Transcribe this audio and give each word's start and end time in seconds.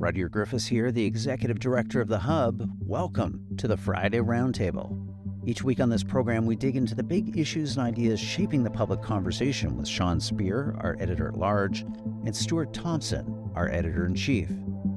Rudyard 0.00 0.30
Griffiths 0.30 0.68
here, 0.68 0.92
the 0.92 1.04
executive 1.04 1.58
director 1.58 2.00
of 2.00 2.06
The 2.06 2.20
Hub. 2.20 2.70
Welcome 2.78 3.44
to 3.56 3.66
the 3.66 3.76
Friday 3.76 4.18
Roundtable. 4.18 4.96
Each 5.44 5.64
week 5.64 5.80
on 5.80 5.90
this 5.90 6.04
program, 6.04 6.46
we 6.46 6.54
dig 6.54 6.76
into 6.76 6.94
the 6.94 7.02
big 7.02 7.36
issues 7.36 7.76
and 7.76 7.84
ideas 7.84 8.20
shaping 8.20 8.62
the 8.62 8.70
public 8.70 9.02
conversation 9.02 9.76
with 9.76 9.88
Sean 9.88 10.20
Speer, 10.20 10.76
our 10.82 10.96
editor 11.00 11.26
at 11.26 11.36
large, 11.36 11.80
and 12.24 12.34
Stuart 12.34 12.72
Thompson, 12.72 13.50
our 13.56 13.68
editor 13.70 14.06
in 14.06 14.14
chief. 14.14 14.48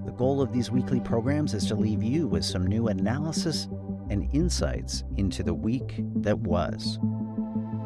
The 0.05 0.11
goal 0.11 0.39
of 0.39 0.54
these 0.54 0.70
weekly 0.70 1.00
programs 1.00 1.55
is 1.55 1.65
to 1.65 1.75
leave 1.75 2.04
you 2.04 2.27
with 2.27 2.45
some 2.45 2.68
new 2.68 2.89
analysis 2.89 3.68
and 4.11 4.29
insights 4.33 5.04
into 5.18 5.41
the 5.41 5.55
week 5.55 5.95
that 6.18 6.38
was. 6.38 6.99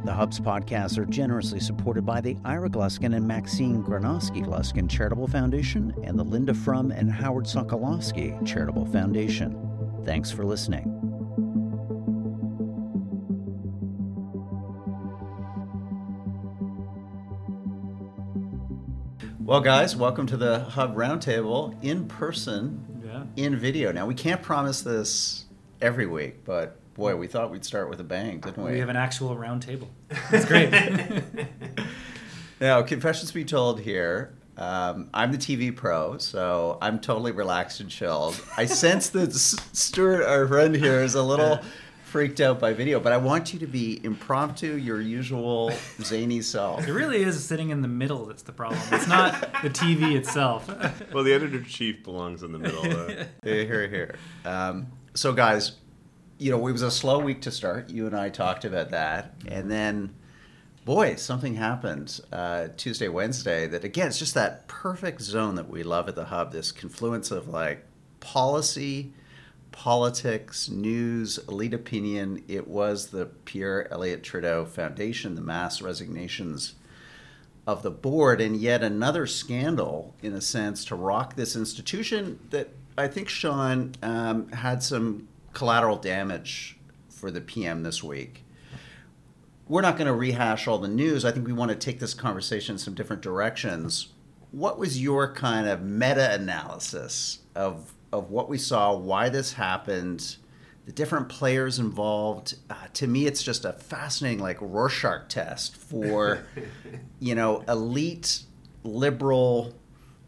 The 0.06 0.14
Hub's 0.14 0.40
podcasts 0.40 1.00
are 1.00 1.06
generously 1.06 1.60
supported 1.60 2.06
by 2.06 2.22
the 2.22 2.38
Ira 2.46 2.70
Gluskin 2.70 3.16
and 3.16 3.28
Maxine 3.28 3.84
Granovsky 3.84 4.46
Gluskin 4.46 4.88
Charitable 4.88 5.28
Foundation 5.28 5.96
and 6.04 6.18
the 6.18 6.24
Linda 6.24 6.54
Frum 6.54 6.92
and 6.92 7.12
Howard 7.12 7.46
Sokolowski 7.46 8.46
Charitable 8.46 8.86
Foundation. 8.86 9.58
Thanks 10.06 10.30
for 10.30 10.46
listening. 10.46 10.92
Well, 19.40 19.62
guys, 19.62 19.96
welcome 19.96 20.26
to 20.28 20.38
the 20.38 20.60
Hub 20.60 20.96
Roundtable 20.96 21.76
in 21.84 22.08
person, 22.08 23.02
Yeah. 23.06 23.24
in 23.36 23.56
video. 23.56 23.92
Now, 23.92 24.08
we 24.08 24.16
can't 24.16 24.42
promise 24.42 24.82
this 24.82 25.46
every 25.82 26.08
week, 26.08 26.44
but 26.46 26.80
boy, 26.96 27.16
we 27.16 27.28
thought 27.28 27.52
we'd 27.52 27.64
start 27.66 27.90
with 27.90 28.00
a 28.00 28.04
bang, 28.04 28.40
didn't 28.40 28.64
we? 28.64 28.72
We 28.72 28.80
have 28.80 28.90
an 28.90 28.96
actual 28.96 29.38
round 29.38 29.62
table. 29.62 29.90
It's 30.32 30.46
great. 30.46 30.74
Now, 32.62 32.82
confessions 32.84 33.34
be 33.34 33.44
told 33.44 33.82
here. 33.82 34.34
Um, 34.58 35.10
I'm 35.14 35.34
the 35.34 35.38
TV 35.38 35.76
pro, 35.76 36.18
so 36.18 36.78
I'm 36.82 37.00
totally 37.02 37.34
relaxed 37.34 37.82
and 37.82 37.90
chilled. 37.90 38.42
I 38.56 38.66
sense 38.84 39.10
that 39.10 39.30
S- 39.32 39.58
Stuart, 39.74 40.24
our 40.24 40.48
friend 40.48 40.74
here, 40.74 41.02
is 41.02 41.16
a 41.16 41.22
little 41.22 41.60
freaked 42.06 42.40
out 42.40 42.58
by 42.62 42.72
video, 42.72 43.02
but 43.02 43.12
I 43.12 43.18
want 43.18 43.52
you 43.52 43.60
to 43.60 43.68
be 43.68 44.00
impromptu, 44.06 44.78
your 44.78 45.02
usual 45.02 45.74
zany 46.02 46.42
self. 46.42 46.88
it 46.88 46.94
really 46.94 47.24
is 47.24 47.44
sitting 47.44 47.72
in 47.72 47.82
the 47.82 47.90
middle 47.90 48.26
that's 48.26 48.44
the 48.44 48.54
problem. 48.54 48.80
It's 48.94 49.08
not 49.08 49.42
the 49.62 49.70
TV 49.70 50.16
itself. 50.16 50.70
Well, 51.14 51.26
the 51.26 51.34
editor 51.34 51.58
in 51.58 51.66
chief 51.66 52.06
belongs 52.06 52.42
in 52.42 52.54
the 52.54 52.60
middle. 52.60 52.86
Uh, 52.90 53.26
Here, 53.44 53.66
here, 53.66 53.88
here. 53.90 54.16
Um, 54.46 54.88
so, 55.14 55.34
guys, 55.34 55.74
you 56.38 56.52
know, 56.52 56.68
it 56.68 56.72
was 56.72 56.82
a 56.82 56.92
slow 56.92 57.20
week 57.20 57.42
to 57.42 57.52
start. 57.52 57.90
You 57.90 58.08
and 58.08 58.16
I 58.16 58.30
talked 58.30 58.66
about 58.66 58.92
that, 58.92 59.36
and 59.48 59.72
then, 59.72 60.16
boy, 60.84 61.16
something 61.16 61.56
happened 61.56 62.20
uh, 62.32 62.70
Tuesday, 62.76 63.08
Wednesday. 63.08 63.68
That 63.68 63.84
again, 63.84 64.08
it's 64.08 64.20
just 64.20 64.34
that 64.34 64.68
perfect 64.68 65.22
zone 65.22 65.56
that 65.56 65.70
we 65.70 65.84
love 65.84 66.10
at 66.10 66.16
the 66.16 66.26
hub. 66.26 66.52
This 66.52 66.72
confluence 66.72 67.32
of 67.32 67.48
like 67.48 67.86
policy, 68.20 69.14
politics, 69.72 70.70
news, 70.70 71.38
elite 71.48 71.74
opinion. 71.74 72.44
It 72.48 72.68
was 72.68 73.08
the 73.08 73.26
Pierre 73.26 73.92
Elliott 73.92 74.24
Trudeau 74.24 74.66
Foundation, 74.66 75.36
the 75.36 75.42
mass 75.42 75.82
resignations 75.82 76.76
of 77.68 77.82
the 77.82 77.92
board, 77.92 78.42
and 78.42 78.58
yet 78.58 78.84
another 78.84 79.26
scandal, 79.26 80.16
in 80.22 80.34
a 80.34 80.42
sense, 80.42 80.86
to 80.86 80.96
rock 80.96 81.36
this 81.36 81.56
institution 81.56 82.40
that 82.52 82.70
I 82.98 83.08
think 83.08 83.28
Sean 83.28 83.94
um, 84.04 84.50
had 84.50 84.84
some 84.84 85.28
collateral 85.56 85.98
damage 85.98 86.78
for 87.10 87.32
the 87.32 87.42
PM 87.42 87.82
this 87.82 88.04
week. 88.04 88.44
We're 89.68 89.82
not 89.82 89.98
going 89.98 90.06
to 90.06 90.14
rehash 90.14 90.68
all 90.68 90.78
the 90.78 90.88
news. 90.88 91.26
I 91.26 91.32
think 91.32 91.48
we 91.48 91.54
want 91.54 91.72
to 91.72 91.76
take 91.76 92.00
this 92.00 92.14
conversation 92.14 92.76
in 92.76 92.80
some 92.80 92.94
different 92.94 93.24
directions. 93.24 94.10
What 94.52 94.78
was 94.78 95.02
your 95.02 95.34
kind 95.34 95.68
of 95.68 95.82
meta 95.82 96.32
analysis 96.34 97.40
of 97.56 97.96
of 98.12 98.30
what 98.30 98.48
we 98.48 98.58
saw, 98.58 98.96
why 98.96 99.28
this 99.28 99.54
happened, 99.54 100.38
the 100.86 100.92
different 100.92 101.30
players 101.30 101.80
involved? 101.80 102.56
Uh, 102.70 102.76
to 102.94 103.08
me, 103.08 103.26
it's 103.26 103.42
just 103.42 103.66
a 103.66 103.74
fascinating, 103.74 104.40
like 104.40 104.58
Rorschach 104.62 105.28
test 105.30 105.76
for, 105.76 106.46
you 107.20 107.36
know, 107.36 107.64
elite 107.68 108.44
liberal 108.84 109.74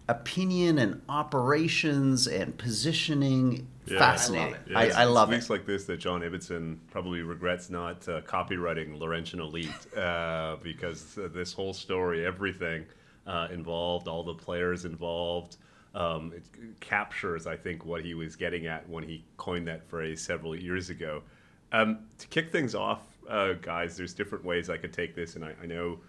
opinion 0.09 0.77
and 0.79 1.01
operations 1.07 2.27
and 2.27 2.57
positioning. 2.57 3.67
Yeah. 3.89 3.99
Fascinating. 3.99 4.55
yeah, 4.69 4.77
I, 4.79 4.83
it's- 4.85 4.97
I 4.97 5.03
it's 5.03 5.11
love 5.11 5.29
weeks 5.29 5.45
it. 5.45 5.51
like 5.51 5.65
this 5.65 5.85
that 5.85 5.97
John 5.97 6.21
Ibbotson 6.21 6.77
probably 6.91 7.21
regrets 7.21 7.69
not 7.69 8.07
uh, 8.09 8.21
copyrighting 8.21 8.99
Laurentian 8.99 9.39
Elite 9.39 9.95
uh, 9.95 10.57
because 10.61 11.17
uh, 11.17 11.29
this 11.33 11.53
whole 11.53 11.73
story, 11.73 12.25
everything 12.25 12.85
uh, 13.25 13.47
involved, 13.51 14.07
all 14.07 14.23
the 14.23 14.33
players 14.33 14.85
involved, 14.85 15.57
um, 15.95 16.33
it 16.35 16.43
captures, 16.79 17.47
I 17.47 17.55
think, 17.57 17.85
what 17.85 18.03
he 18.03 18.13
was 18.13 18.35
getting 18.35 18.67
at 18.67 18.87
when 18.89 19.03
he 19.03 19.23
coined 19.37 19.67
that 19.67 19.87
phrase 19.89 20.21
several 20.21 20.55
years 20.55 20.89
ago. 20.89 21.23
Um, 21.71 21.99
to 22.19 22.27
kick 22.27 22.51
things 22.51 22.75
off, 22.75 23.01
uh, 23.29 23.53
guys, 23.53 23.97
there's 23.97 24.13
different 24.13 24.45
ways 24.45 24.69
I 24.69 24.77
could 24.77 24.93
take 24.93 25.15
this, 25.15 25.35
and 25.35 25.43
I, 25.43 25.53
I 25.61 25.65
know 25.65 25.99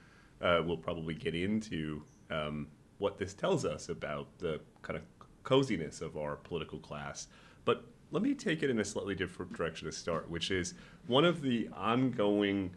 uh, 0.41 0.63
we'll 0.65 0.77
probably 0.77 1.15
get 1.15 1.35
into 1.35 2.03
um, 2.31 2.67
what 2.99 3.19
this 3.19 3.35
tells 3.35 3.65
us 3.65 3.89
about 3.89 4.27
the 4.39 4.61
kind 4.83 4.97
of 4.97 5.03
coziness 5.43 6.01
of 6.01 6.17
our 6.17 6.37
political 6.37 6.79
class. 6.79 7.29
But 7.69 7.85
let 8.13 8.23
me 8.23 8.33
take 8.33 8.63
it 8.63 8.71
in 8.71 8.79
a 8.79 8.85
slightly 8.85 9.15
different 9.15 9.53
direction 9.53 9.85
to 9.85 9.93
start, 9.93 10.31
which 10.31 10.51
is 10.51 10.73
one 11.07 11.27
of 11.27 11.43
the 11.43 11.69
ongoing 11.77 12.71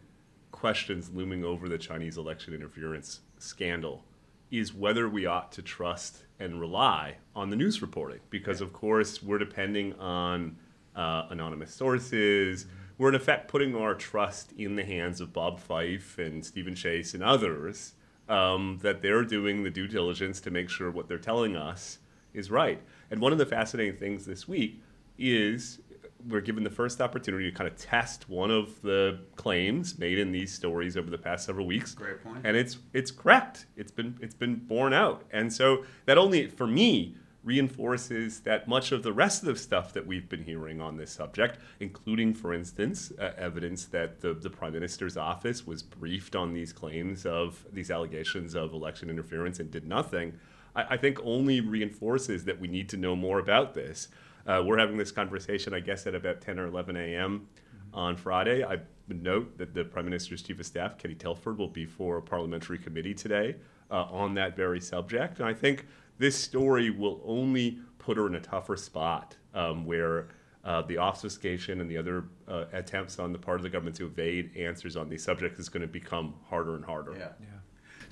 questions 0.50 1.08
looming 1.14 1.44
over 1.44 1.66
the 1.66 1.78
Chinese 1.78 2.18
election 2.18 2.52
interference 2.52 3.22
scandal 3.38 4.04
is 4.50 4.74
whether 4.74 5.08
we 5.08 5.24
ought 5.24 5.50
to 5.52 5.62
trust 5.62 6.24
and 6.38 6.60
rely 6.60 7.16
on 7.34 7.48
the 7.48 7.56
news 7.56 7.80
reporting. 7.80 8.20
Because, 8.28 8.60
of 8.60 8.74
course, 8.74 9.22
we're 9.22 9.38
depending 9.38 9.94
on 9.94 10.58
uh, 10.94 11.22
anonymous 11.30 11.72
sources. 11.72 12.66
We're, 12.98 13.08
in 13.08 13.14
effect, 13.14 13.48
putting 13.48 13.74
our 13.74 13.94
trust 13.94 14.52
in 14.58 14.76
the 14.76 14.84
hands 14.84 15.22
of 15.22 15.32
Bob 15.32 15.58
Fife 15.58 16.18
and 16.18 16.44
Steven 16.44 16.74
Chase 16.74 17.14
and 17.14 17.22
others 17.22 17.94
um, 18.28 18.78
that 18.82 19.00
they're 19.00 19.24
doing 19.24 19.62
the 19.62 19.70
due 19.70 19.88
diligence 19.88 20.38
to 20.42 20.50
make 20.50 20.68
sure 20.68 20.90
what 20.90 21.08
they're 21.08 21.16
telling 21.16 21.56
us 21.56 21.98
is 22.34 22.50
right. 22.50 22.80
And 23.10 23.20
one 23.20 23.32
of 23.32 23.38
the 23.38 23.46
fascinating 23.46 23.96
things 23.96 24.24
this 24.24 24.48
week 24.48 24.82
is 25.18 25.80
we're 26.28 26.40
given 26.40 26.62
the 26.62 26.70
first 26.70 27.00
opportunity 27.00 27.50
to 27.50 27.56
kind 27.56 27.68
of 27.68 27.76
test 27.76 28.28
one 28.28 28.50
of 28.50 28.80
the 28.82 29.18
claims 29.36 29.98
made 29.98 30.18
in 30.18 30.32
these 30.32 30.52
stories 30.52 30.96
over 30.96 31.10
the 31.10 31.18
past 31.18 31.46
several 31.46 31.66
weeks. 31.66 31.94
Great 31.94 32.22
point. 32.22 32.38
And 32.44 32.56
it's 32.56 32.78
it's 32.92 33.10
correct. 33.10 33.66
It's 33.76 33.92
been 33.92 34.16
it's 34.20 34.34
been 34.34 34.56
borne 34.56 34.92
out. 34.92 35.24
And 35.32 35.52
so 35.52 35.84
that 36.06 36.18
only 36.18 36.46
for 36.48 36.66
me 36.66 37.16
reinforces 37.44 38.40
that 38.40 38.68
much 38.68 38.92
of 38.92 39.02
the 39.02 39.12
rest 39.12 39.42
of 39.42 39.48
the 39.48 39.56
stuff 39.56 39.92
that 39.92 40.06
we've 40.06 40.28
been 40.28 40.44
hearing 40.44 40.80
on 40.80 40.96
this 40.96 41.10
subject, 41.10 41.58
including, 41.80 42.32
for 42.32 42.54
instance, 42.54 43.12
uh, 43.18 43.32
evidence 43.36 43.86
that 43.86 44.20
the, 44.20 44.32
the 44.32 44.50
prime 44.50 44.72
minister's 44.72 45.16
office 45.16 45.66
was 45.66 45.82
briefed 45.82 46.36
on 46.36 46.52
these 46.52 46.72
claims 46.72 47.26
of 47.26 47.66
these 47.72 47.90
allegations 47.90 48.54
of 48.54 48.72
election 48.72 49.10
interference 49.10 49.58
and 49.58 49.72
did 49.72 49.86
nothing, 49.86 50.38
I, 50.74 50.84
I 50.90 50.96
think 50.96 51.18
only 51.22 51.60
reinforces 51.60 52.44
that 52.44 52.58
we 52.60 52.68
need 52.68 52.88
to 52.90 52.96
know 52.96 53.16
more 53.16 53.38
about 53.38 53.74
this. 53.74 54.08
Uh, 54.46 54.62
we're 54.64 54.78
having 54.78 54.96
this 54.96 55.12
conversation, 55.12 55.72
I 55.72 55.80
guess, 55.80 56.06
at 56.06 56.14
about 56.14 56.40
10 56.40 56.58
or 56.58 56.66
11 56.66 56.96
a.m. 56.96 57.46
on 57.94 58.16
Friday. 58.16 58.64
I 58.64 58.80
note 59.08 59.58
that 59.58 59.74
the 59.74 59.84
Prime 59.84 60.04
Minister's 60.04 60.42
Chief 60.42 60.58
of 60.58 60.66
Staff, 60.66 60.98
Katie 60.98 61.14
Telford, 61.14 61.58
will 61.58 61.68
be 61.68 61.86
for 61.86 62.18
a 62.18 62.22
parliamentary 62.22 62.78
committee 62.78 63.14
today 63.14 63.56
uh, 63.90 64.04
on 64.04 64.34
that 64.34 64.56
very 64.56 64.80
subject. 64.80 65.38
And 65.38 65.48
I 65.48 65.54
think 65.54 65.86
this 66.18 66.36
story 66.36 66.90
will 66.90 67.20
only 67.24 67.78
put 67.98 68.16
her 68.16 68.26
in 68.26 68.34
a 68.34 68.40
tougher 68.40 68.76
spot 68.76 69.36
um, 69.54 69.84
where 69.84 70.28
uh, 70.64 70.82
the 70.82 70.98
obfuscation 70.98 71.80
and 71.80 71.90
the 71.90 71.96
other 71.96 72.24
uh, 72.48 72.64
attempts 72.72 73.18
on 73.18 73.32
the 73.32 73.38
part 73.38 73.58
of 73.58 73.62
the 73.62 73.70
government 73.70 73.96
to 73.96 74.06
evade 74.06 74.56
answers 74.56 74.96
on 74.96 75.08
these 75.08 75.22
subjects 75.22 75.58
is 75.58 75.68
going 75.68 75.80
to 75.80 75.88
become 75.88 76.34
harder 76.48 76.74
and 76.76 76.84
harder. 76.84 77.14
Yeah. 77.40 77.46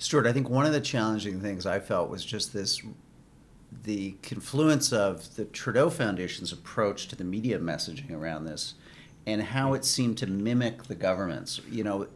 Stuart, 0.01 0.25
I 0.25 0.33
think 0.33 0.49
one 0.49 0.65
of 0.65 0.73
the 0.73 0.81
challenging 0.81 1.39
things 1.41 1.67
I 1.67 1.79
felt 1.79 2.09
was 2.09 2.25
just 2.25 2.53
this 2.53 2.81
the 3.83 4.15
confluence 4.23 4.91
of 4.91 5.35
the 5.35 5.45
Trudeau 5.45 5.91
Foundation's 5.91 6.51
approach 6.51 7.07
to 7.09 7.15
the 7.15 7.23
media 7.23 7.59
messaging 7.59 8.11
around 8.11 8.45
this 8.45 8.73
and 9.27 9.43
how 9.43 9.75
it 9.75 9.85
seemed 9.85 10.17
to 10.17 10.25
mimic 10.25 10.85
the 10.85 10.95
government's. 10.95 11.61
You 11.69 11.83
know, 11.83 12.07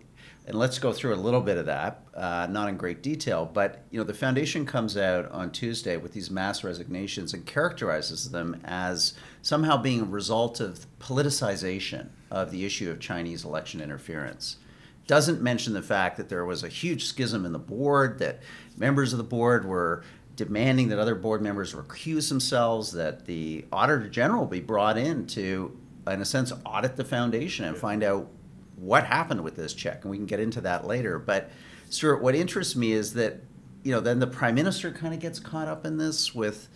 and 0.48 0.58
let's 0.58 0.80
go 0.80 0.92
through 0.92 1.14
a 1.14 1.16
little 1.16 1.42
bit 1.42 1.60
of 1.60 1.68
that, 1.68 2.02
uh, 2.16 2.48
not 2.50 2.70
in 2.70 2.76
great 2.76 3.04
detail, 3.04 3.48
but 3.54 3.84
you 3.92 4.00
know, 4.00 4.04
the 4.04 4.16
foundation 4.16 4.66
comes 4.66 4.98
out 4.98 5.32
on 5.32 5.52
Tuesday 5.52 5.96
with 5.96 6.12
these 6.12 6.32
mass 6.32 6.64
resignations 6.64 7.36
and 7.36 7.46
characterizes 7.46 8.32
them 8.32 8.60
as 8.66 9.14
somehow 9.44 9.78
being 9.78 10.02
a 10.02 10.06
result 10.06 10.60
of 10.60 10.88
politicization 10.98 12.08
of 12.32 12.50
the 12.50 12.66
issue 12.66 12.90
of 12.90 13.00
Chinese 13.00 13.46
election 13.46 13.80
interference 13.80 14.58
doesn't 15.08 15.42
mention 15.42 15.74
the 15.74 15.82
fact 15.82 16.18
that 16.18 16.30
there 16.30 16.46
was 16.46 16.64
a 16.64 16.68
huge 16.68 17.06
schism 17.06 17.46
in 17.46 17.52
the 17.52 17.60
board, 17.60 18.20
that 18.20 18.40
members 18.78 19.14
of 19.14 19.18
the 19.18 19.24
board 19.24 19.66
were 19.66 20.04
demanding 20.36 20.90
that 20.90 21.00
other 21.00 21.16
board 21.16 21.42
members 21.42 21.74
recuse 21.74 22.30
themselves, 22.30 22.92
that 22.92 23.26
the 23.26 23.66
auditor 23.72 24.10
general 24.10 24.46
be 24.46 24.60
brought 24.60 24.98
in 24.98 25.26
to, 25.28 25.78
in 26.08 26.22
a 26.22 26.26
sense, 26.26 26.52
audit 26.66 26.96
the 26.96 27.06
foundation 27.06 27.66
and 27.66 27.78
find 27.78 28.04
out 28.04 28.28
what 28.76 29.06
happened 29.06 29.42
with 29.42 29.56
this 29.56 29.74
check. 29.74 30.04
And 30.04 30.12
we 30.12 30.18
can 30.18 30.26
get 30.26 30.40
into 30.40 30.60
that 30.62 30.86
later. 30.86 31.20
But, 31.20 31.52
Stuart, 31.90 32.22
what 32.22 32.36
interests 32.36 32.76
me 32.76 32.92
is 32.92 33.14
that, 33.14 33.42
you 33.84 33.92
know, 33.92 34.02
then 34.02 34.20
the 34.20 34.28
prime 34.28 34.56
minister 34.56 34.92
kind 34.92 35.14
of 35.14 35.20
gets 35.20 35.40
caught 35.40 35.68
up 35.68 35.86
in 35.86 35.98
this 35.98 36.36
with, 36.36 36.68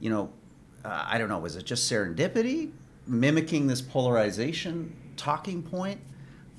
you 0.00 0.10
know, 0.10 0.32
uh, 0.84 1.04
I 1.06 1.18
don't 1.18 1.28
know, 1.28 1.38
was 1.38 1.56
it 1.56 1.64
just 1.64 1.90
serendipity, 1.90 2.72
mimicking 3.06 3.66
this 3.66 3.80
polarization 3.80 4.96
talking 5.16 5.62
point? 5.62 6.00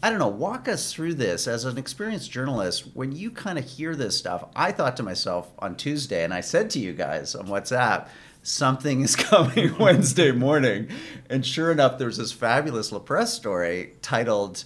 I 0.03 0.09
don't 0.09 0.19
know. 0.19 0.27
Walk 0.27 0.67
us 0.67 0.93
through 0.93 1.15
this 1.15 1.47
as 1.47 1.65
an 1.65 1.77
experienced 1.77 2.31
journalist. 2.31 2.89
When 2.93 3.11
you 3.11 3.31
kind 3.31 3.57
of 3.57 3.65
hear 3.65 3.95
this 3.95 4.17
stuff, 4.17 4.45
I 4.55 4.71
thought 4.71 4.97
to 4.97 5.03
myself 5.03 5.51
on 5.59 5.75
Tuesday, 5.75 6.23
and 6.23 6.33
I 6.33 6.41
said 6.41 6.69
to 6.71 6.79
you 6.79 6.93
guys 6.93 7.33
on 7.33 7.47
WhatsApp, 7.47 8.07
something 8.43 9.01
is 9.01 9.15
coming 9.15 9.75
Wednesday 9.79 10.31
morning. 10.31 10.89
And 11.29 11.45
sure 11.45 11.71
enough, 11.71 11.97
there's 11.97 12.17
this 12.17 12.31
fabulous 12.31 12.91
La 12.91 12.99
Presse 12.99 13.33
story 13.33 13.93
titled, 14.01 14.63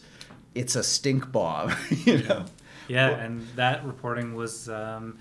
It's 0.54 0.76
a 0.76 0.84
Stink 0.84 1.32
Bomb, 1.32 1.74
you 1.90 2.24
know? 2.24 2.46
Yeah, 2.88 3.10
and 3.12 3.48
that 3.56 3.86
reporting 3.86 4.34
was 4.34 4.68
um, 4.68 5.20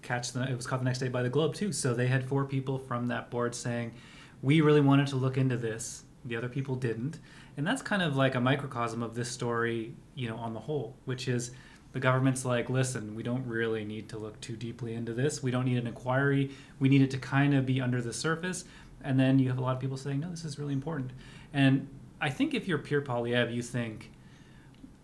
catch 0.00 0.32
the 0.32 0.42
it 0.50 0.56
was 0.56 0.66
caught 0.66 0.80
the 0.80 0.84
next 0.84 0.98
day 0.98 1.08
by 1.08 1.22
the 1.22 1.28
Globe 1.28 1.54
too. 1.54 1.70
So 1.70 1.92
they 1.92 2.06
had 2.06 2.26
four 2.26 2.46
people 2.46 2.78
from 2.78 3.08
that 3.08 3.28
board 3.28 3.54
saying, 3.54 3.92
"We 4.40 4.62
really 4.62 4.80
wanted 4.80 5.08
to 5.08 5.16
look 5.16 5.36
into 5.36 5.58
this. 5.58 6.04
The 6.24 6.36
other 6.36 6.48
people 6.48 6.74
didn't." 6.74 7.18
And 7.56 7.66
that's 7.66 7.82
kind 7.82 8.02
of 8.02 8.16
like 8.16 8.34
a 8.34 8.40
microcosm 8.40 9.02
of 9.02 9.14
this 9.14 9.30
story, 9.30 9.94
you 10.14 10.28
know, 10.28 10.36
on 10.36 10.54
the 10.54 10.60
whole, 10.60 10.96
which 11.04 11.28
is 11.28 11.52
the 11.92 12.00
government's 12.00 12.44
like, 12.44 12.70
"Listen, 12.70 13.14
we 13.14 13.22
don't 13.22 13.46
really 13.46 13.84
need 13.84 14.08
to 14.10 14.18
look 14.18 14.40
too 14.40 14.56
deeply 14.56 14.94
into 14.94 15.12
this. 15.12 15.42
We 15.42 15.50
don't 15.50 15.66
need 15.66 15.76
an 15.76 15.86
inquiry. 15.86 16.50
We 16.78 16.88
need 16.88 17.02
it 17.02 17.10
to 17.10 17.18
kind 17.18 17.54
of 17.54 17.66
be 17.66 17.80
under 17.80 18.00
the 18.00 18.12
surface." 18.12 18.64
And 19.04 19.20
then 19.20 19.38
you 19.38 19.48
have 19.48 19.58
a 19.58 19.60
lot 19.60 19.74
of 19.74 19.80
people 19.80 19.96
saying, 19.96 20.20
"No, 20.20 20.30
this 20.30 20.44
is 20.44 20.58
really 20.58 20.72
important." 20.72 21.12
And 21.52 21.88
I 22.20 22.30
think 22.30 22.54
if 22.54 22.66
you're 22.66 22.78
Pierre 22.78 23.02
Poilievre, 23.02 23.54
you 23.54 23.62
think 23.62 24.10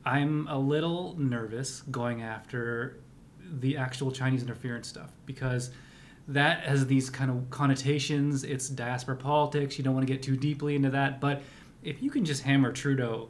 I'm 0.04 0.46
a 0.48 0.58
little 0.58 1.14
nervous 1.18 1.82
going 1.82 2.22
after 2.22 3.00
the 3.60 3.76
actual 3.76 4.10
Chinese 4.10 4.42
interference 4.42 4.88
stuff 4.88 5.10
because 5.26 5.70
that 6.28 6.60
has 6.60 6.86
these 6.86 7.10
kind 7.10 7.30
of 7.30 7.50
connotations. 7.50 8.44
It's 8.44 8.68
diaspora 8.68 9.16
politics. 9.16 9.78
You 9.78 9.84
don't 9.84 9.94
want 9.94 10.06
to 10.06 10.12
get 10.12 10.22
too 10.22 10.36
deeply 10.36 10.76
into 10.76 10.90
that. 10.90 11.20
But 11.20 11.42
if 11.82 12.02
you 12.02 12.10
can 12.10 12.25
just 12.25 12.42
hammer 12.42 12.72
Trudeau 12.72 13.28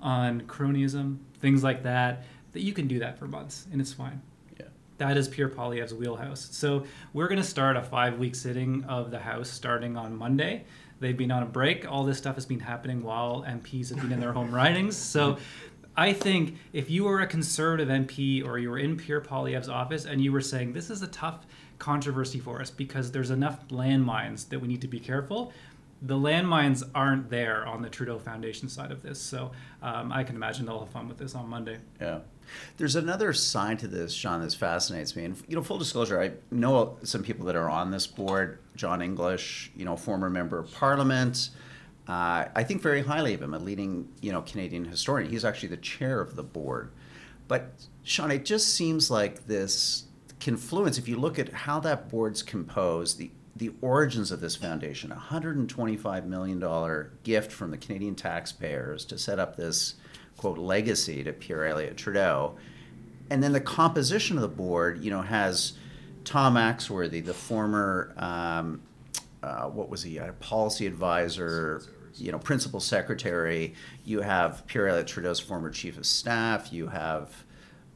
on 0.00 0.42
cronyism, 0.42 1.18
things 1.40 1.62
like 1.62 1.82
that, 1.82 2.24
that 2.52 2.60
you 2.60 2.72
can 2.72 2.86
do 2.86 2.98
that 3.00 3.18
for 3.18 3.26
months 3.26 3.66
and 3.72 3.80
it's 3.80 3.92
fine. 3.92 4.20
Yeah. 4.58 4.66
That 4.98 5.16
is 5.16 5.28
Pierre 5.28 5.48
Poilievre's 5.48 5.94
wheelhouse. 5.94 6.48
So 6.52 6.84
we're 7.12 7.28
going 7.28 7.40
to 7.40 7.46
start 7.46 7.76
a 7.76 7.82
five 7.82 8.18
week 8.18 8.34
sitting 8.34 8.84
of 8.84 9.10
the 9.10 9.18
House 9.18 9.48
starting 9.48 9.96
on 9.96 10.16
Monday. 10.16 10.64
They've 11.00 11.16
been 11.16 11.30
on 11.30 11.42
a 11.42 11.46
break. 11.46 11.90
All 11.90 12.04
this 12.04 12.18
stuff 12.18 12.36
has 12.36 12.46
been 12.46 12.60
happening 12.60 13.02
while 13.02 13.44
MPs 13.46 13.90
have 13.90 14.00
been 14.00 14.12
in 14.12 14.20
their 14.20 14.32
home 14.32 14.54
ridings. 14.54 14.96
So 14.96 15.38
I 15.96 16.12
think 16.12 16.56
if 16.72 16.90
you 16.90 17.04
were 17.04 17.20
a 17.20 17.26
conservative 17.26 17.88
MP 17.88 18.44
or 18.44 18.58
you 18.58 18.70
were 18.70 18.78
in 18.78 18.96
Pierre 18.96 19.20
Poilievre's 19.20 19.68
office 19.68 20.04
and 20.06 20.22
you 20.22 20.32
were 20.32 20.40
saying 20.40 20.72
this 20.72 20.90
is 20.90 21.02
a 21.02 21.06
tough 21.08 21.46
controversy 21.78 22.40
for 22.40 22.60
us 22.60 22.70
because 22.70 23.12
there's 23.12 23.30
enough 23.30 23.66
landmines 23.68 24.48
that 24.48 24.58
we 24.58 24.68
need 24.68 24.80
to 24.80 24.88
be 24.88 25.00
careful, 25.00 25.52
the 26.02 26.14
landmines 26.14 26.82
aren't 26.94 27.30
there 27.30 27.66
on 27.66 27.82
the 27.82 27.88
Trudeau 27.88 28.18
Foundation 28.18 28.68
side 28.68 28.90
of 28.90 29.02
this. 29.02 29.20
So 29.20 29.52
um, 29.82 30.12
I 30.12 30.24
can 30.24 30.36
imagine 30.36 30.66
they'll 30.66 30.80
have 30.80 30.90
fun 30.90 31.08
with 31.08 31.18
this 31.18 31.34
on 31.34 31.48
Monday. 31.48 31.78
Yeah. 32.00 32.20
There's 32.76 32.94
another 32.94 33.32
side 33.32 33.78
to 33.78 33.88
this, 33.88 34.12
Sean, 34.12 34.42
that 34.42 34.52
fascinates 34.52 35.16
me. 35.16 35.24
And, 35.24 35.42
you 35.48 35.56
know, 35.56 35.62
full 35.62 35.78
disclosure, 35.78 36.20
I 36.20 36.32
know 36.50 36.98
some 37.02 37.22
people 37.22 37.46
that 37.46 37.56
are 37.56 37.70
on 37.70 37.90
this 37.90 38.06
board. 38.06 38.58
John 38.76 39.00
English, 39.00 39.72
you 39.74 39.84
know, 39.84 39.96
former 39.96 40.28
member 40.28 40.58
of 40.58 40.72
parliament. 40.74 41.50
Uh, 42.06 42.44
I 42.54 42.64
think 42.64 42.82
very 42.82 43.00
highly 43.00 43.32
of 43.32 43.40
him, 43.40 43.54
a 43.54 43.58
leading, 43.58 44.08
you 44.20 44.30
know, 44.30 44.42
Canadian 44.42 44.84
historian. 44.84 45.30
He's 45.30 45.44
actually 45.44 45.70
the 45.70 45.78
chair 45.78 46.20
of 46.20 46.36
the 46.36 46.42
board. 46.42 46.90
But, 47.48 47.72
Sean, 48.02 48.30
it 48.30 48.44
just 48.44 48.74
seems 48.74 49.10
like 49.10 49.46
this 49.46 50.04
confluence, 50.38 50.98
if 50.98 51.08
you 51.08 51.16
look 51.16 51.38
at 51.38 51.50
how 51.50 51.80
that 51.80 52.10
board's 52.10 52.42
composed, 52.42 53.16
the 53.16 53.30
the 53.56 53.72
origins 53.80 54.32
of 54.32 54.40
this 54.40 54.56
foundation, 54.56 55.12
a 55.12 55.16
$125 55.16 56.26
million 56.26 57.10
gift 57.22 57.52
from 57.52 57.70
the 57.70 57.78
Canadian 57.78 58.14
taxpayers 58.14 59.04
to 59.06 59.18
set 59.18 59.38
up 59.38 59.56
this 59.56 59.94
quote 60.36 60.58
legacy 60.58 61.22
to 61.22 61.32
Pierre 61.32 61.66
Elliott 61.66 61.96
Trudeau. 61.96 62.56
And 63.30 63.42
then 63.42 63.52
the 63.52 63.60
composition 63.60 64.36
of 64.36 64.42
the 64.42 64.48
board, 64.48 65.02
you 65.02 65.10
know, 65.10 65.22
has 65.22 65.74
Tom 66.24 66.54
Axworthy, 66.54 67.24
the 67.24 67.34
former, 67.34 68.12
um, 68.16 68.82
uh, 69.42 69.64
what 69.66 69.88
was 69.88 70.02
he, 70.02 70.18
a 70.18 70.32
policy 70.32 70.86
advisor, 70.86 71.82
you 72.16 72.32
know, 72.32 72.38
principal 72.38 72.80
secretary. 72.80 73.74
You 74.04 74.20
have 74.20 74.66
Pierre 74.66 74.88
Elliott 74.88 75.06
Trudeau's 75.06 75.40
former 75.40 75.70
chief 75.70 75.96
of 75.96 76.06
staff. 76.06 76.72
You 76.72 76.88
have, 76.88 77.43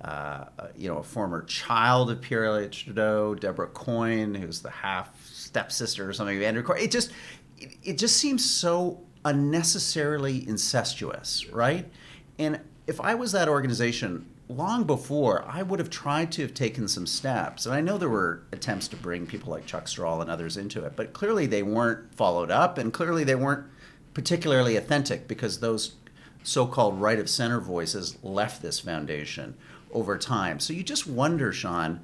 uh, 0.00 0.44
you 0.76 0.88
know, 0.88 0.98
a 0.98 1.02
former 1.02 1.42
child 1.42 2.10
of 2.10 2.20
Pierre 2.20 2.68
Trudeau, 2.68 3.34
Deborah 3.34 3.66
Coyne, 3.68 4.34
who's 4.34 4.60
the 4.60 4.70
half 4.70 5.26
stepsister 5.26 6.08
or 6.08 6.12
something 6.12 6.36
of 6.36 6.42
Andrew 6.42 6.62
Coyne. 6.62 6.80
It 6.80 6.90
just, 6.90 7.10
it, 7.58 7.76
it 7.82 7.98
just 7.98 8.16
seems 8.16 8.48
so 8.48 9.00
unnecessarily 9.24 10.48
incestuous, 10.48 11.48
right? 11.48 11.90
And 12.38 12.60
if 12.86 13.00
I 13.00 13.14
was 13.14 13.32
that 13.32 13.48
organization 13.48 14.26
long 14.48 14.84
before, 14.84 15.44
I 15.46 15.62
would 15.62 15.78
have 15.78 15.90
tried 15.90 16.32
to 16.32 16.42
have 16.42 16.54
taken 16.54 16.88
some 16.88 17.06
steps. 17.06 17.66
And 17.66 17.74
I 17.74 17.80
know 17.80 17.98
there 17.98 18.08
were 18.08 18.44
attempts 18.52 18.88
to 18.88 18.96
bring 18.96 19.26
people 19.26 19.50
like 19.50 19.66
Chuck 19.66 19.88
Strahl 19.88 20.22
and 20.22 20.30
others 20.30 20.56
into 20.56 20.84
it, 20.84 20.94
but 20.96 21.12
clearly 21.12 21.46
they 21.46 21.62
weren't 21.62 22.14
followed 22.14 22.50
up, 22.50 22.78
and 22.78 22.92
clearly 22.92 23.24
they 23.24 23.34
weren't 23.34 23.66
particularly 24.14 24.76
authentic 24.76 25.28
because 25.28 25.60
those 25.60 25.96
so-called 26.42 27.00
right 27.00 27.18
of 27.18 27.28
center 27.28 27.60
voices 27.60 28.16
left 28.22 28.62
this 28.62 28.80
foundation 28.80 29.54
over 29.92 30.18
time. 30.18 30.60
So 30.60 30.72
you 30.72 30.82
just 30.82 31.06
wonder, 31.06 31.52
Sean, 31.52 32.00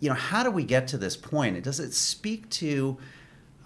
you 0.00 0.08
know, 0.08 0.14
how 0.14 0.42
do 0.42 0.50
we 0.50 0.64
get 0.64 0.88
to 0.88 0.98
this 0.98 1.16
point? 1.16 1.56
And 1.56 1.64
does 1.64 1.80
it 1.80 1.92
speak 1.92 2.48
to 2.50 2.98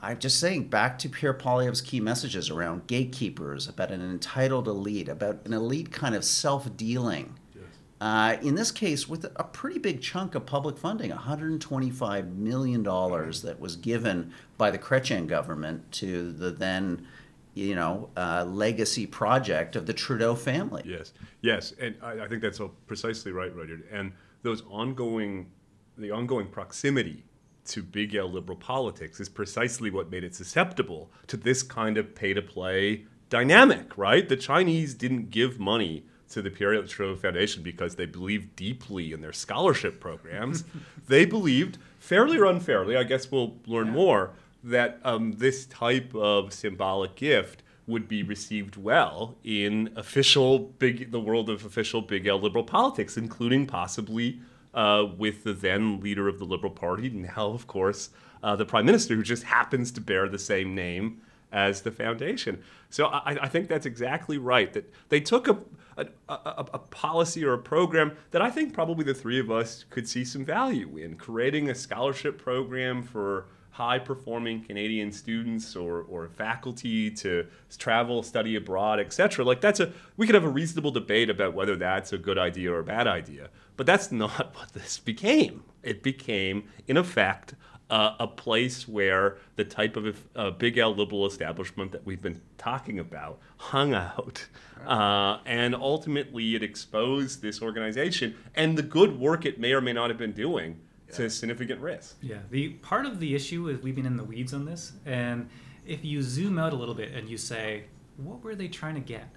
I'm 0.02 0.18
just 0.18 0.40
saying 0.40 0.64
back 0.64 0.98
to 0.98 1.08
Pierre 1.08 1.32
Poilievre's 1.32 1.80
key 1.80 2.00
messages 2.00 2.50
around 2.50 2.88
gatekeepers, 2.88 3.68
about 3.68 3.92
an 3.92 4.02
entitled 4.02 4.66
elite, 4.66 5.08
about 5.08 5.38
an 5.44 5.52
elite 5.52 5.92
kind 5.92 6.16
of 6.16 6.24
self-dealing. 6.24 7.38
Yes. 7.54 7.64
Uh, 8.00 8.36
in 8.42 8.56
this 8.56 8.72
case, 8.72 9.08
with 9.08 9.24
a 9.36 9.44
pretty 9.44 9.78
big 9.78 10.02
chunk 10.02 10.34
of 10.34 10.44
public 10.44 10.76
funding, 10.76 11.12
$125 11.12 12.34
million 12.34 12.82
that 12.82 13.56
was 13.60 13.76
given 13.76 14.32
by 14.58 14.72
the 14.72 14.78
Chrétien 14.78 15.28
government 15.28 15.92
to 15.92 16.32
the 16.32 16.50
then, 16.50 17.06
you 17.54 17.74
know, 17.74 18.08
uh, 18.16 18.44
legacy 18.46 19.06
project 19.06 19.76
of 19.76 19.86
the 19.86 19.92
Trudeau 19.92 20.34
family. 20.34 20.82
Yes, 20.84 21.12
yes, 21.40 21.72
and 21.80 21.94
I, 22.02 22.24
I 22.24 22.28
think 22.28 22.42
that's 22.42 22.60
precisely 22.86 23.32
right, 23.32 23.54
Rudyard. 23.54 23.84
And 23.90 24.12
those 24.42 24.62
ongoing, 24.70 25.50
the 25.98 26.10
ongoing 26.10 26.48
proximity 26.48 27.24
to 27.64 27.82
big 27.82 28.14
L 28.14 28.30
liberal 28.30 28.58
politics 28.58 29.20
is 29.20 29.28
precisely 29.28 29.90
what 29.90 30.10
made 30.10 30.24
it 30.24 30.34
susceptible 30.34 31.10
to 31.28 31.36
this 31.36 31.62
kind 31.62 31.96
of 31.96 32.14
pay 32.14 32.34
to 32.34 32.42
play 32.42 33.04
dynamic, 33.28 33.96
right? 33.96 34.28
The 34.28 34.36
Chinese 34.36 34.94
didn't 34.94 35.30
give 35.30 35.60
money 35.60 36.04
to 36.30 36.42
the 36.42 36.50
Pierre 36.50 36.82
Trudeau 36.82 37.16
Foundation 37.16 37.62
because 37.62 37.94
they 37.94 38.06
believed 38.06 38.56
deeply 38.56 39.12
in 39.12 39.20
their 39.20 39.32
scholarship 39.32 40.00
programs. 40.00 40.64
they 41.08 41.24
believed, 41.24 41.78
fairly 41.98 42.38
or 42.38 42.46
unfairly, 42.46 42.96
I 42.96 43.04
guess 43.04 43.30
we'll 43.30 43.56
learn 43.66 43.88
yeah. 43.88 43.92
more, 43.92 44.30
that 44.62 45.00
um, 45.04 45.32
this 45.32 45.66
type 45.66 46.14
of 46.14 46.52
symbolic 46.52 47.14
gift 47.16 47.62
would 47.86 48.08
be 48.08 48.22
received 48.22 48.76
well 48.76 49.36
in 49.42 49.92
official 49.96 50.58
big 50.58 51.10
the 51.10 51.20
world 51.20 51.50
of 51.50 51.64
official 51.64 52.00
big 52.00 52.26
L 52.26 52.40
liberal 52.40 52.64
politics, 52.64 53.16
including 53.16 53.66
possibly 53.66 54.40
uh, 54.74 55.04
with 55.16 55.44
the 55.44 55.52
then 55.52 56.00
leader 56.00 56.28
of 56.28 56.38
the 56.38 56.44
Liberal 56.44 56.72
Party, 56.72 57.10
now, 57.10 57.48
of 57.48 57.66
course, 57.66 58.10
uh, 58.42 58.56
the 58.56 58.64
Prime 58.64 58.86
Minister, 58.86 59.14
who 59.14 59.22
just 59.22 59.44
happens 59.44 59.90
to 59.92 60.00
bear 60.00 60.28
the 60.28 60.38
same 60.38 60.74
name 60.74 61.20
as 61.52 61.82
the 61.82 61.90
foundation. 61.90 62.62
So 62.88 63.06
I, 63.06 63.36
I 63.42 63.48
think 63.48 63.68
that's 63.68 63.86
exactly 63.86 64.38
right. 64.38 64.72
That 64.72 64.90
they 65.10 65.20
took 65.20 65.48
a, 65.48 65.58
a, 65.98 66.06
a, 66.28 66.66
a, 66.72 66.78
policy 66.78 67.44
or 67.44 67.52
a 67.52 67.58
program 67.58 68.16
that 68.30 68.40
I 68.40 68.50
think 68.50 68.72
probably 68.72 69.04
the 69.04 69.14
three 69.14 69.38
of 69.38 69.50
us 69.50 69.84
could 69.90 70.08
see 70.08 70.24
some 70.24 70.44
value 70.46 70.96
in 70.96 71.16
creating 71.16 71.68
a 71.68 71.74
scholarship 71.74 72.38
program 72.38 73.02
for 73.02 73.46
high 73.72 73.98
performing 73.98 74.62
Canadian 74.62 75.10
students 75.10 75.74
or, 75.74 76.02
or 76.02 76.28
faculty 76.28 77.10
to 77.10 77.46
travel, 77.78 78.22
study 78.22 78.54
abroad, 78.54 79.00
etc. 79.00 79.44
Like 79.44 79.60
that's 79.60 79.80
a 79.80 79.92
we 80.16 80.26
could 80.26 80.34
have 80.34 80.44
a 80.44 80.48
reasonable 80.48 80.90
debate 80.90 81.30
about 81.30 81.54
whether 81.54 81.74
that's 81.74 82.12
a 82.12 82.18
good 82.18 82.38
idea 82.38 82.70
or 82.70 82.80
a 82.80 82.84
bad 82.84 83.06
idea. 83.06 83.48
But 83.76 83.86
that's 83.86 84.12
not 84.12 84.54
what 84.54 84.72
this 84.74 84.98
became. 84.98 85.64
It 85.82 86.02
became, 86.02 86.68
in 86.86 86.96
effect, 86.96 87.54
uh, 87.88 88.14
a 88.20 88.26
place 88.26 88.86
where 88.86 89.38
the 89.56 89.64
type 89.64 89.96
of 89.96 90.26
uh, 90.36 90.50
big 90.50 90.78
L 90.78 90.94
liberal 90.94 91.26
establishment 91.26 91.92
that 91.92 92.04
we've 92.06 92.22
been 92.22 92.40
talking 92.58 92.98
about 92.98 93.38
hung 93.56 93.94
out. 93.94 94.46
Uh, 94.86 95.38
and 95.46 95.74
ultimately, 95.74 96.54
it 96.54 96.62
exposed 96.62 97.42
this 97.42 97.62
organization 97.62 98.34
and 98.54 98.76
the 98.76 98.82
good 98.82 99.18
work 99.18 99.44
it 99.46 99.58
may 99.58 99.72
or 99.72 99.80
may 99.80 99.92
not 99.92 100.10
have 100.10 100.18
been 100.18 100.32
doing 100.32 100.78
to 101.12 101.30
significant 101.30 101.80
risk. 101.80 102.16
Yeah, 102.22 102.38
the 102.50 102.70
part 102.70 103.06
of 103.06 103.20
the 103.20 103.34
issue 103.34 103.68
is 103.68 103.82
we've 103.82 103.96
been 103.96 104.06
in 104.06 104.16
the 104.16 104.24
weeds 104.24 104.52
on 104.54 104.64
this, 104.64 104.92
and 105.06 105.48
if 105.86 106.04
you 106.04 106.22
zoom 106.22 106.58
out 106.58 106.72
a 106.72 106.76
little 106.76 106.94
bit 106.94 107.12
and 107.12 107.28
you 107.28 107.36
say, 107.36 107.84
what 108.16 108.42
were 108.42 108.54
they 108.54 108.68
trying 108.68 108.94
to 108.94 109.00
get 109.00 109.28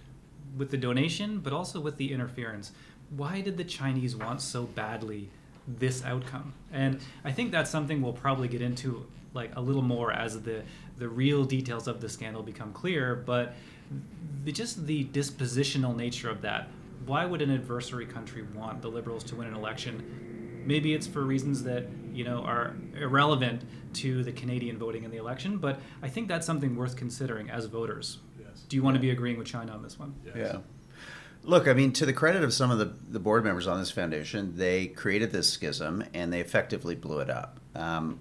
with 0.57 0.71
the 0.71 0.77
donation, 0.77 1.39
but 1.39 1.53
also 1.53 1.79
with 1.79 1.97
the 1.97 2.11
interference? 2.11 2.71
Why 3.09 3.41
did 3.41 3.57
the 3.57 3.63
Chinese 3.63 4.15
want 4.15 4.41
so 4.41 4.63
badly 4.63 5.29
this 5.67 6.03
outcome. 6.03 6.53
And 6.71 6.99
I 7.23 7.31
think 7.31 7.51
that's 7.51 7.69
something 7.69 8.01
we'll 8.01 8.13
probably 8.13 8.47
get 8.47 8.61
into 8.61 9.05
like 9.33 9.51
a 9.55 9.61
little 9.61 9.81
more 9.81 10.13
as 10.13 10.41
the 10.41 10.63
the 10.97 11.09
real 11.09 11.43
details 11.43 11.87
of 11.87 11.99
the 11.99 12.07
scandal 12.07 12.41
become 12.41 12.71
clear. 12.71 13.15
But 13.15 13.55
the, 14.43 14.51
just 14.51 14.87
the 14.87 15.05
dispositional 15.05 15.95
nature 15.95 16.29
of 16.29 16.41
that. 16.41 16.69
Why 17.05 17.25
would 17.25 17.41
an 17.41 17.51
adversary 17.51 18.05
country 18.05 18.43
want 18.55 18.81
the 18.81 18.87
Liberals 18.87 19.23
to 19.25 19.35
win 19.35 19.47
an 19.47 19.53
election? 19.53 20.24
Maybe 20.65 20.93
it's 20.93 21.07
for 21.07 21.21
reasons 21.21 21.63
that 21.63 21.85
you 22.13 22.23
know 22.23 22.41
are 22.41 22.75
irrelevant 22.99 23.63
to 23.95 24.23
the 24.23 24.31
Canadian 24.31 24.77
voting 24.77 25.03
in 25.03 25.11
the 25.11 25.17
election, 25.17 25.57
but 25.57 25.79
I 26.01 26.09
think 26.09 26.27
that's 26.27 26.45
something 26.45 26.75
worth 26.75 26.95
considering 26.95 27.49
as 27.49 27.65
voters. 27.65 28.19
Yes. 28.39 28.63
Do 28.67 28.75
you 28.75 28.83
want 28.83 28.95
to 28.95 29.01
be 29.01 29.11
agreeing 29.11 29.37
with 29.37 29.47
China 29.47 29.71
on 29.73 29.83
this 29.83 29.97
one? 29.97 30.15
Yes. 30.25 30.35
Yeah. 30.37 30.57
Look, 31.43 31.67
I 31.67 31.73
mean, 31.73 31.93
to 31.93 32.07
the 32.07 32.13
credit 32.13 32.43
of 32.43 32.53
some 32.53 32.71
of 32.71 32.79
the, 32.79 32.95
the 33.07 33.19
board 33.19 33.43
members 33.43 33.67
on 33.67 33.79
this 33.79 33.91
foundation, 33.91 34.57
they 34.57 34.87
created 34.87 35.31
this 35.31 35.47
schism 35.47 36.03
and 36.13 36.33
they 36.33 36.39
effectively 36.41 36.95
blew 36.95 37.19
it 37.19 37.29
up. 37.29 37.59
Um, 37.75 38.19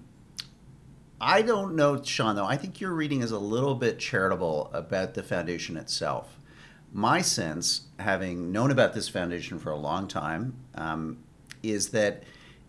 I 1.19 1.41
don't 1.41 1.75
know, 1.75 2.01
Sean, 2.03 2.35
though. 2.35 2.45
I 2.45 2.55
think 2.55 2.79
your 2.79 2.91
reading 2.91 3.21
is 3.21 3.31
a 3.31 3.39
little 3.39 3.73
bit 3.73 3.97
charitable 3.97 4.69
about 4.73 5.15
the 5.15 5.23
foundation 5.23 5.75
itself. 5.75 6.39
My 6.93 7.21
sense, 7.21 7.87
having 7.97 8.51
known 8.51 8.69
about 8.69 8.93
this 8.93 9.09
foundation 9.09 9.57
for 9.57 9.71
a 9.71 9.77
long 9.77 10.07
time, 10.07 10.55
um, 10.75 11.17
is 11.63 11.89
that 11.89 12.23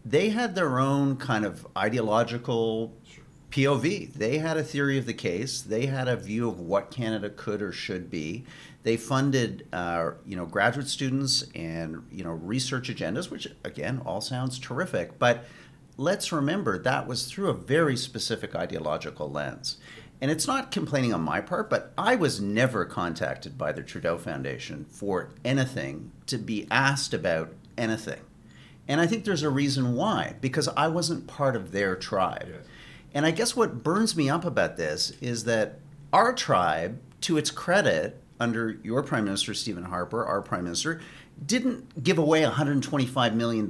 they 0.07 0.29
had 0.29 0.55
their 0.55 0.79
own 0.79 1.17
kind 1.17 1.45
of 1.45 1.67
ideological 1.77 2.95
POV. 3.51 4.13
They 4.13 4.39
had 4.39 4.57
a 4.57 4.63
theory 4.63 4.99
of 4.99 5.07
the 5.07 5.13
case. 5.15 5.61
They 5.61 5.87
had 5.87 6.07
a 6.07 6.17
view 6.17 6.49
of 6.49 6.61
what 6.61 6.93
Canada 6.93 7.29
could 7.29 7.61
or 7.61 7.73
should 7.73 8.09
be. 8.09 8.45
They 8.85 8.97
funded, 8.97 9.67
uh, 9.73 10.13
you 10.25 10.37
know, 10.37 10.47
graduate 10.47 10.87
students 10.87 11.45
and 11.57 12.07
you 12.13 12.23
know 12.23 12.31
research 12.31 12.89
agendas, 12.89 13.31
which 13.31 13.49
again 13.65 14.01
all 14.07 14.21
sounds 14.21 14.61
terrific. 14.61 15.19
But 15.19 15.45
let's 15.97 16.31
remember 16.31 16.79
that 16.79 17.09
was 17.09 17.27
through 17.27 17.49
a 17.49 17.55
very 17.55 17.97
specific 17.97 18.55
ideological 18.55 19.29
lens. 19.29 19.79
And 20.21 20.31
it's 20.31 20.47
not 20.47 20.71
complaining 20.71 21.13
on 21.13 21.21
my 21.21 21.41
part, 21.41 21.69
but 21.69 21.93
I 21.99 22.15
was 22.15 22.41
never 22.41 22.85
contacted 22.85 23.59
by 23.59 23.73
the 23.73 23.83
Trudeau 23.83 24.19
Foundation 24.19 24.87
for 24.89 25.31
anything 25.45 26.13
to 26.27 26.39
be 26.39 26.67
asked 26.71 27.13
about 27.13 27.53
anything. 27.77 28.21
And 28.89 29.01
I 29.01 29.07
think 29.07 29.25
there's 29.25 29.43
a 29.43 29.51
reason 29.51 29.95
why, 29.95 30.37
because 30.41 30.69
I 30.69 30.89
wasn't 30.89 31.27
part 31.27 31.57
of 31.57 31.73
their 31.73 31.97
tribe. 31.97 32.47
Yes. 32.49 32.67
And 33.15 33.27
I 33.27 33.31
guess 33.31 33.57
what 33.57 33.83
burns 33.83 34.17
me 34.17 34.29
up 34.29 34.45
about 34.45 34.77
this 34.77 35.13
is 35.21 35.45
that 35.45 35.81
our 36.13 36.33
tribe, 36.33 37.01
to 37.23 37.39
its 37.39 37.51
credit, 37.51 38.23
under 38.39 38.79
your 38.83 39.03
Prime 39.03 39.25
Minister, 39.25 39.55
Stephen 39.55 39.85
Harper, 39.85 40.25
our 40.25 40.43
Prime 40.43 40.65
Minister, 40.65 41.01
didn't 41.45 42.03
give 42.03 42.19
away 42.19 42.43
$125 42.43 43.35
million 43.35 43.69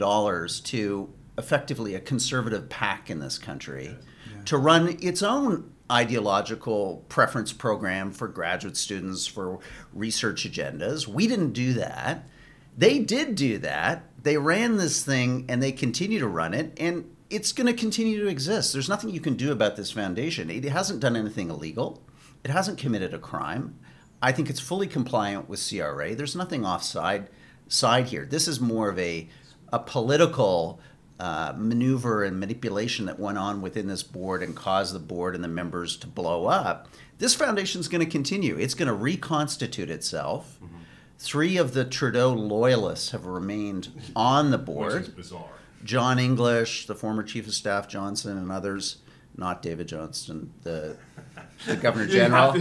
to 0.65 1.13
effectively 1.39 1.95
a 1.95 2.01
conservative 2.01 2.69
pack 2.69 3.11
in 3.11 3.21
this 3.21 3.39
country 3.39 3.97
to 4.45 4.57
run 4.57 4.97
its 5.01 5.23
own 5.23 5.71
ideological 5.91 7.05
preference 7.09 7.53
program 7.53 8.11
for 8.11 8.29
graduate 8.29 8.77
students, 8.77 9.27
for 9.27 9.61
research 9.93 10.49
agendas. 10.49 11.07
We 11.07 11.27
didn't 11.27 11.53
do 11.53 11.75
that. 11.75 12.29
They 12.77 12.99
did 12.99 13.35
do 13.35 13.59
that. 13.59 14.05
They 14.27 14.39
ran 14.39 14.77
this 14.77 15.05
thing 15.05 15.45
and 15.49 15.63
they 15.63 15.71
continue 15.71 16.19
to 16.19 16.27
run 16.27 16.53
it. 16.53 16.77
And 16.79 17.09
it's 17.31 17.53
going 17.53 17.69
to 17.69 17.73
continue 17.73 18.21
to 18.25 18.29
exist. 18.29 18.73
There's 18.73 18.89
nothing 18.89 19.11
you 19.11 19.21
can 19.21 19.37
do 19.37 19.53
about 19.53 19.77
this 19.77 19.93
foundation. 19.93 20.51
It 20.51 20.65
hasn't 20.65 20.99
done 20.99 21.15
anything 21.15 21.49
illegal. 21.49 22.03
It 22.43 22.51
hasn't 22.51 22.77
committed 22.77 23.15
a 23.15 23.21
crime. 23.21 23.79
I 24.21 24.33
think 24.33 24.51
it's 24.51 24.59
fully 24.59 24.89
compliant 24.89 25.49
with 25.49 25.65
CRA. 25.65 26.17
There's 26.17 26.35
nothing 26.35 26.67
offside 26.67 27.31
side 27.69 28.07
here. 28.07 28.27
This 28.27 28.49
is 28.49 28.61
more 28.61 28.89
of 28.89 28.99
a 28.99 29.29
a 29.73 29.79
political 29.79 30.81
uh, 31.21 31.53
maneuver 31.57 32.25
and 32.25 32.41
manipulation 32.41 33.07
that 33.07 33.21
went 33.21 33.39
on 33.39 33.63
within 33.63 33.87
this 33.87 34.03
board 34.03 34.43
and 34.43 34.57
caused 34.57 34.93
the 34.93 34.99
board 34.99 35.37
and 35.37 35.45
the 35.45 35.49
members 35.49 35.97
to 35.99 36.09
blow 36.09 36.47
up. 36.47 36.89
This 37.19 37.37
foundation 37.37 37.81
is 37.81 37.87
going 37.87 38.05
to 38.05 38.11
continue. 38.11 38.59
It's 38.59 38.75
going 38.75 38.89
to 38.89 38.95
reconstitute 38.95 39.89
itself. 39.89 40.59
Three 41.19 41.57
of 41.57 41.73
the 41.73 41.85
Trudeau 41.85 42.33
loyalists 42.33 43.11
have 43.11 43.25
remained 43.27 43.89
on 44.15 44.51
the 44.51 44.59
board. 44.59 44.95
Which 44.95 45.03
is 45.03 45.09
bizarre. 45.09 45.49
John 45.85 46.19
English, 46.19 46.87
the 46.87 46.95
former 46.95 47.23
chief 47.23 47.47
of 47.47 47.55
staff 47.55 47.89
Johnson, 47.89 48.37
and 48.37 48.51
others, 48.51 48.99
not 49.37 49.63
David 49.63 49.89
Johnston, 49.89 50.53
the, 50.63 50.97
the 51.67 51.77
governor 51.77 52.07
general. 52.09 52.53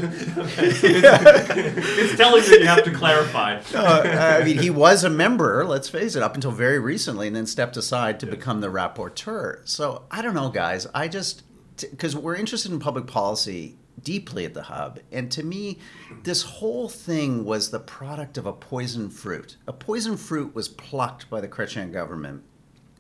It's 1.98 2.16
telling 2.18 2.44
that 2.44 2.60
you 2.60 2.68
have 2.68 2.84
to 2.84 2.92
clarify. 2.92 3.62
Uh, 3.74 4.40
I 4.42 4.44
mean, 4.44 4.58
he 4.60 4.70
was 4.70 5.04
a 5.04 5.10
member, 5.10 5.66
let's 5.66 5.90
face 5.90 6.16
it, 6.16 6.24
up 6.24 6.36
until 6.36 6.52
very 6.52 6.80
recently, 6.80 7.28
and 7.28 7.36
then 7.36 7.46
stepped 7.46 7.78
aside 7.78 8.20
to 8.22 8.26
become 8.26 8.62
the 8.62 8.68
rapporteur. 8.70 9.68
So 9.68 10.04
I 10.12 10.22
don't 10.22 10.34
know, 10.34 10.50
guys. 10.50 10.88
I 10.94 11.08
just, 11.08 11.44
because 11.78 12.16
we're 12.16 12.36
interested 12.36 12.72
in 12.72 12.80
public 12.80 13.08
policy 13.08 13.78
deeply 14.06 14.46
at 14.46 14.54
the 14.54 14.64
hub. 14.64 15.00
And 15.12 15.30
to 15.32 15.44
me, 15.44 15.80
this 16.24 16.44
whole 16.44 16.88
thing 16.88 17.44
was 17.44 17.72
the 17.72 17.80
product 17.80 18.38
of 18.38 18.46
a 18.46 18.54
poison 18.54 19.10
fruit. 19.10 19.58
A 19.68 19.74
poison 19.74 20.16
fruit 20.16 20.56
was 20.56 20.70
plucked 20.70 21.30
by 21.30 21.42
the 21.42 21.50
Chrétien 21.50 21.92
government 21.92 22.44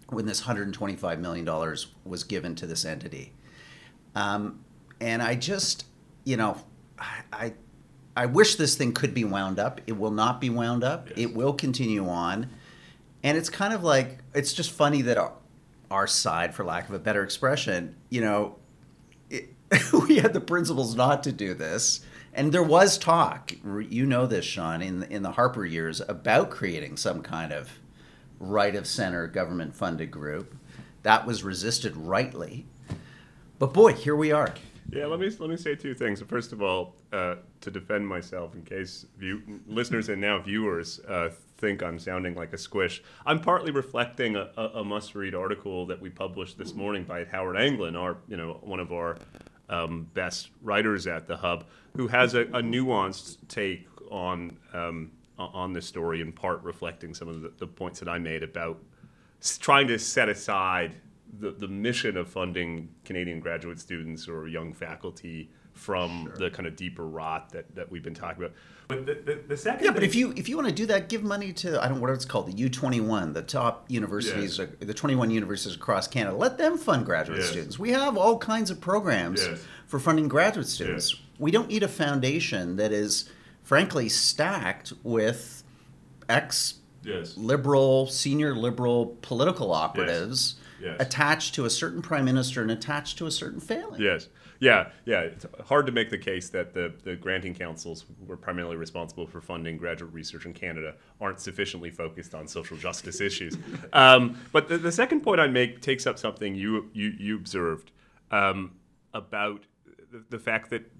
when 0.09 0.25
this 0.25 0.41
$125 0.41 1.19
million 1.19 1.77
was 2.03 2.24
given 2.25 2.55
to 2.55 2.67
this 2.67 2.83
entity. 2.83 3.31
Um, 4.15 4.65
and 5.00 5.21
I 5.21 5.35
just, 5.35 5.85
you 6.25 6.35
know, 6.35 6.57
I, 7.00 7.21
I, 7.31 7.53
I 8.17 8.25
wish 8.25 8.55
this 8.55 8.75
thing 8.75 8.93
could 8.93 9.13
be 9.13 9.24
wound 9.24 9.59
up. 9.59 9.81
It 9.88 9.93
will 9.93 10.12
not 10.12 10.41
be 10.41 10.50
wound 10.50 10.83
up. 10.83 11.09
Yes. 11.09 11.19
It 11.19 11.35
will 11.35 11.53
continue 11.53 12.07
on. 12.09 12.50
And 13.24 13.38
it's 13.38 13.50
kind 13.50 13.74
of 13.74 13.83
like, 13.83 14.19
it's 14.33 14.53
just 14.53 14.71
funny 14.71 15.01
that 15.03 15.17
our, 15.17 15.33
our 15.91 16.07
side, 16.07 16.55
for 16.55 16.63
lack 16.63 16.89
of 16.89 16.95
a 16.95 17.00
better 17.00 17.24
expression, 17.24 17.95
you 18.09 18.21
know, 18.21 18.57
we 20.08 20.17
had 20.17 20.34
the 20.34 20.41
principles 20.41 20.96
not 20.96 21.24
to 21.24 21.32
do 21.32 21.53
this. 21.53 22.01
And 22.34 22.51
there 22.51 22.63
was 22.63 22.98
talk, 22.98 23.53
you 23.63 24.05
know 24.05 24.25
this, 24.25 24.44
Sean, 24.44 24.82
in, 24.82 25.03
in 25.03 25.24
the 25.24 25.32
Harper 25.32 25.65
years 25.65 26.01
about 26.01 26.50
creating 26.50 26.98
some 26.98 27.22
kind 27.22 27.53
of 27.53 27.79
right 28.39 28.75
of 28.75 28.86
center 28.88 29.27
government 29.27 29.74
funded 29.74 30.12
group. 30.12 30.55
That 31.03 31.25
was 31.25 31.44
resisted 31.44 31.96
rightly. 31.96 32.65
But 33.58 33.74
boy, 33.74 33.94
here 33.94 34.15
we 34.15 34.32
are. 34.32 34.53
Yeah, 34.91 35.05
let 35.08 35.20
me 35.20 35.29
let 35.39 35.50
me 35.50 35.58
say 35.58 35.75
two 35.75 35.96
things. 35.96 36.22
First 36.22 36.51
of 36.51 36.62
all, 36.62 36.96
uh, 37.12 37.36
to 37.62 37.72
defend 37.72 38.08
myself, 38.08 38.53
in 38.53 38.62
case 38.62 39.05
view, 39.17 39.41
listeners 39.67 40.10
and 40.10 40.22
now 40.22 40.39
viewers 40.39 41.00
uh, 41.08 41.32
think 41.58 41.82
I'm 41.82 41.98
sounding 41.98 42.36
like 42.36 42.53
a 42.53 42.58
squish, 42.58 43.01
I'm 43.25 43.39
partly 43.39 43.72
reflecting 43.72 44.36
a, 44.36 44.50
a, 44.58 44.65
a 44.75 44.84
must-read 44.84 45.34
article 45.34 45.88
that 45.88 46.00
we 46.00 46.10
published 46.10 46.58
this 46.58 46.75
morning 46.75 47.03
by 47.03 47.25
Howard 47.25 47.58
Anglin, 47.58 47.96
our 47.96 48.17
you 48.27 48.38
know 48.38 48.60
one 48.62 48.79
of 48.79 48.91
our 48.91 49.17
um, 49.69 50.10
best 50.13 50.50
writers 50.62 51.07
at 51.07 51.27
the 51.27 51.38
Hub, 51.38 51.65
who 51.95 52.07
has 52.07 52.34
a, 52.34 52.41
a 52.41 52.62
nuanced 52.62 53.38
take 53.48 53.88
on 54.12 54.57
um, 54.74 55.12
on 55.38 55.74
this 55.74 55.86
story, 55.86 56.22
in 56.22 56.31
part 56.31 56.63
reflecting 56.63 57.13
some 57.13 57.27
of 57.27 57.41
the, 57.41 57.51
the 57.57 57.67
points 57.67 58.00
that 58.00 58.07
I 58.07 58.17
made 58.19 58.41
about 58.41 58.77
trying 59.60 59.88
to 59.88 60.00
set 60.00 60.29
aside 60.29 60.95
the, 61.39 61.51
the 61.51 61.67
mission 61.67 62.17
of 62.17 62.27
funding 62.27 62.89
Canadian 63.03 63.39
graduate 63.39 63.79
students 63.79 64.27
or 64.27 64.47
young 64.47 64.73
faculty 64.73 65.49
from 65.73 66.31
the 66.37 66.49
kind 66.49 66.67
of 66.67 66.75
deeper 66.77 67.05
rot 67.05 67.49
that, 67.51 67.75
that 67.75 67.91
we've 67.91 68.03
been 68.03 68.13
talking 68.13 68.43
about. 68.43 68.55
But 68.87 69.05
the, 69.05 69.15
the, 69.15 69.41
the 69.49 69.57
second 69.57 69.83
Yeah, 69.83 69.91
but 69.91 70.03
if 70.03 70.15
you 70.15 70.31
if 70.37 70.47
you 70.47 70.55
want 70.55 70.69
to 70.69 70.73
do 70.73 70.85
that, 70.85 71.09
give 71.09 71.23
money 71.23 71.51
to 71.53 71.83
I 71.83 71.87
don't 71.87 71.97
know 71.97 72.01
what 72.03 72.11
it's 72.11 72.23
called, 72.23 72.47
the 72.47 72.53
U 72.53 72.69
twenty 72.69 73.01
one, 73.01 73.33
the 73.33 73.41
top 73.41 73.85
universities, 73.89 74.57
Yes. 74.59 74.69
the 74.79 74.93
twenty 74.93 75.15
one 75.15 75.31
universities 75.31 75.75
across 75.75 76.07
Canada. 76.07 76.35
Let 76.37 76.57
them 76.57 76.77
fund 76.77 77.05
graduate 77.05 77.39
Yes. 77.39 77.49
students. 77.49 77.79
We 77.79 77.91
have 77.91 78.15
all 78.15 78.37
kinds 78.37 78.69
of 78.71 78.79
programs 78.79 79.45
Yes. 79.45 79.59
for 79.87 79.99
funding 79.99 80.27
graduate 80.27 80.67
students. 80.67 81.15
We 81.39 81.51
don't 81.51 81.67
need 81.67 81.83
a 81.83 81.87
foundation 81.89 82.77
that 82.77 82.91
is, 82.93 83.29
frankly, 83.63 84.07
stacked 84.07 84.93
with 85.03 85.63
ex 86.29 86.75
yes, 87.03 87.35
liberal, 87.35 88.07
senior 88.07 88.55
liberal 88.55 89.17
political 89.21 89.73
operatives 89.73 90.55
Yes. 90.85 90.97
attached 90.99 91.55
to 91.55 91.65
a 91.65 91.69
certain 91.69 92.01
prime 92.01 92.25
minister 92.25 92.61
and 92.61 92.69
attached 92.69 93.17
to 93.17 93.25
a 93.25 93.31
certain 93.31 93.59
family. 93.59 94.03
yes, 94.03 94.29
yeah, 94.59 94.89
yeah. 95.05 95.21
It's 95.21 95.45
hard 95.65 95.85
to 95.87 95.91
make 95.91 96.09
the 96.09 96.17
case 96.17 96.49
that 96.49 96.73
the, 96.73 96.93
the 97.03 97.15
granting 97.15 97.53
councils 97.53 98.05
who 98.25 98.31
are 98.31 98.37
primarily 98.37 98.75
responsible 98.75 99.25
for 99.25 99.41
funding 99.41 99.77
graduate 99.77 100.13
research 100.13 100.45
in 100.45 100.53
Canada 100.53 100.95
aren't 101.19 101.39
sufficiently 101.39 101.89
focused 101.89 102.35
on 102.35 102.47
social 102.47 102.77
justice 102.77 103.21
issues. 103.21 103.57
Um, 103.93 104.37
but 104.51 104.67
the, 104.67 104.77
the 104.77 104.91
second 104.91 105.21
point 105.21 105.39
I 105.39 105.47
make 105.47 105.81
takes 105.81 106.05
up 106.05 106.19
something 106.19 106.55
you 106.55 106.89
you, 106.93 107.13
you 107.17 107.35
observed 107.35 107.91
um, 108.31 108.73
about 109.13 109.65
the, 110.11 110.23
the 110.29 110.39
fact 110.39 110.69
that 110.71 110.91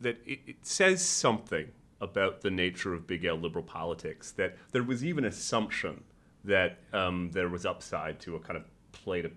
that 0.00 0.20
it, 0.24 0.40
it 0.46 0.56
says 0.62 1.04
something 1.04 1.68
about 2.00 2.42
the 2.42 2.50
nature 2.50 2.94
of 2.94 3.06
big 3.06 3.24
L 3.24 3.36
liberal 3.36 3.64
politics 3.64 4.32
that 4.32 4.56
there 4.72 4.82
was 4.82 5.04
even 5.04 5.24
assumption 5.24 6.04
that 6.44 6.78
um, 6.92 7.30
there 7.32 7.48
was 7.48 7.64
upside 7.64 8.20
to 8.20 8.36
a 8.36 8.40
kind 8.40 8.56
of 8.56 8.64
play 8.94 9.22
to 9.22 9.30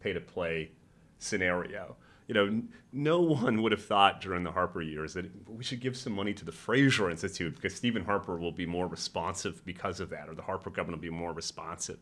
pay 0.00 0.12
to 0.12 0.20
play 0.20 0.70
scenario. 1.18 1.96
You 2.28 2.34
know, 2.34 2.62
no 2.92 3.20
one 3.20 3.62
would 3.62 3.72
have 3.72 3.84
thought 3.84 4.20
during 4.22 4.44
the 4.44 4.52
Harper 4.52 4.80
years 4.82 5.14
that 5.14 5.26
we 5.48 5.62
should 5.64 5.80
give 5.80 5.96
some 5.96 6.14
money 6.14 6.32
to 6.34 6.44
the 6.44 6.52
Fraser 6.52 7.10
Institute 7.10 7.54
because 7.56 7.74
Stephen 7.74 8.04
Harper 8.04 8.36
will 8.38 8.52
be 8.52 8.66
more 8.66 8.86
responsive 8.86 9.64
because 9.66 10.00
of 10.00 10.10
that, 10.10 10.28
or 10.28 10.34
the 10.34 10.42
Harper 10.42 10.70
government 10.70 11.02
will 11.02 11.10
be 11.10 11.16
more 11.16 11.32
responsive. 11.34 11.98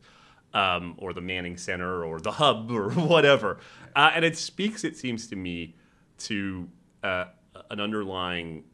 um, 0.54 0.94
or 0.98 1.12
the 1.12 1.20
Manning 1.20 1.56
Center 1.56 2.04
or 2.04 2.20
the 2.20 2.32
Hub 2.32 2.70
or 2.70 2.90
whatever. 3.14 3.58
Uh, 3.96 4.10
and 4.14 4.24
it 4.24 4.36
speaks, 4.36 4.84
it 4.84 4.96
seems 4.96 5.26
to 5.28 5.36
me, 5.36 5.74
to 6.18 6.68
uh, 7.02 7.26
an 7.70 7.80
underlying 7.80 8.64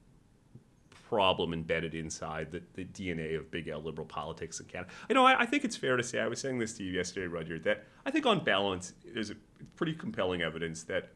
problem 1.08 1.54
embedded 1.54 1.94
inside 1.94 2.50
the, 2.50 2.62
the, 2.74 2.84
DNA 2.84 3.38
of 3.38 3.50
big 3.50 3.66
L 3.66 3.80
liberal 3.80 4.06
politics 4.06 4.60
in 4.60 4.66
Canada. 4.66 4.90
You 5.08 5.14
know, 5.14 5.24
I, 5.24 5.40
I, 5.40 5.46
think 5.46 5.64
it's 5.64 5.76
fair 5.76 5.96
to 5.96 6.02
say, 6.02 6.20
I 6.20 6.28
was 6.28 6.38
saying 6.38 6.58
this 6.58 6.74
to 6.74 6.84
you 6.84 6.92
yesterday, 6.92 7.26
Roger, 7.26 7.58
that 7.60 7.84
I 8.04 8.10
think 8.10 8.26
on 8.26 8.44
balance, 8.44 8.92
there's 9.14 9.32
pretty 9.74 9.94
compelling 9.94 10.42
evidence 10.42 10.82
that 10.84 11.12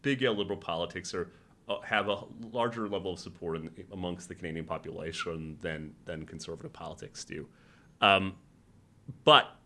big 0.00 0.22
L 0.22 0.34
liberal 0.34 0.58
politics 0.58 1.12
are 1.12 1.30
uh, 1.68 1.80
have 1.80 2.08
a 2.08 2.24
larger 2.52 2.88
level 2.88 3.12
of 3.12 3.18
support 3.18 3.56
in, 3.56 3.70
amongst 3.92 4.28
the 4.28 4.34
Canadian 4.34 4.64
population 4.64 5.58
than 5.60 5.94
than 6.06 6.24
conservative 6.24 6.72
politics 6.72 7.22
do. 7.22 7.46
Um, 8.00 8.36
but 9.24 9.58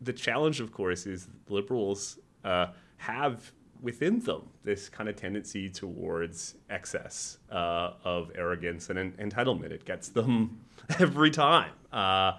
the 0.00 0.12
challenge, 0.12 0.60
of 0.60 0.70
course, 0.70 1.04
is 1.04 1.26
liberals 1.48 2.20
uh, 2.44 2.66
have 2.98 3.50
within 3.80 4.20
them 4.20 4.42
this 4.64 4.88
kind 4.88 5.08
of 5.08 5.16
tendency 5.16 5.68
towards 5.68 6.54
excess 6.70 7.38
uh, 7.50 7.92
of 8.04 8.30
arrogance 8.34 8.90
and 8.90 8.98
en- 8.98 9.12
entitlement. 9.12 9.70
It 9.70 9.84
gets 9.84 10.08
them 10.08 10.60
every 10.98 11.30
time. 11.30 11.72
Uh, 11.92 12.32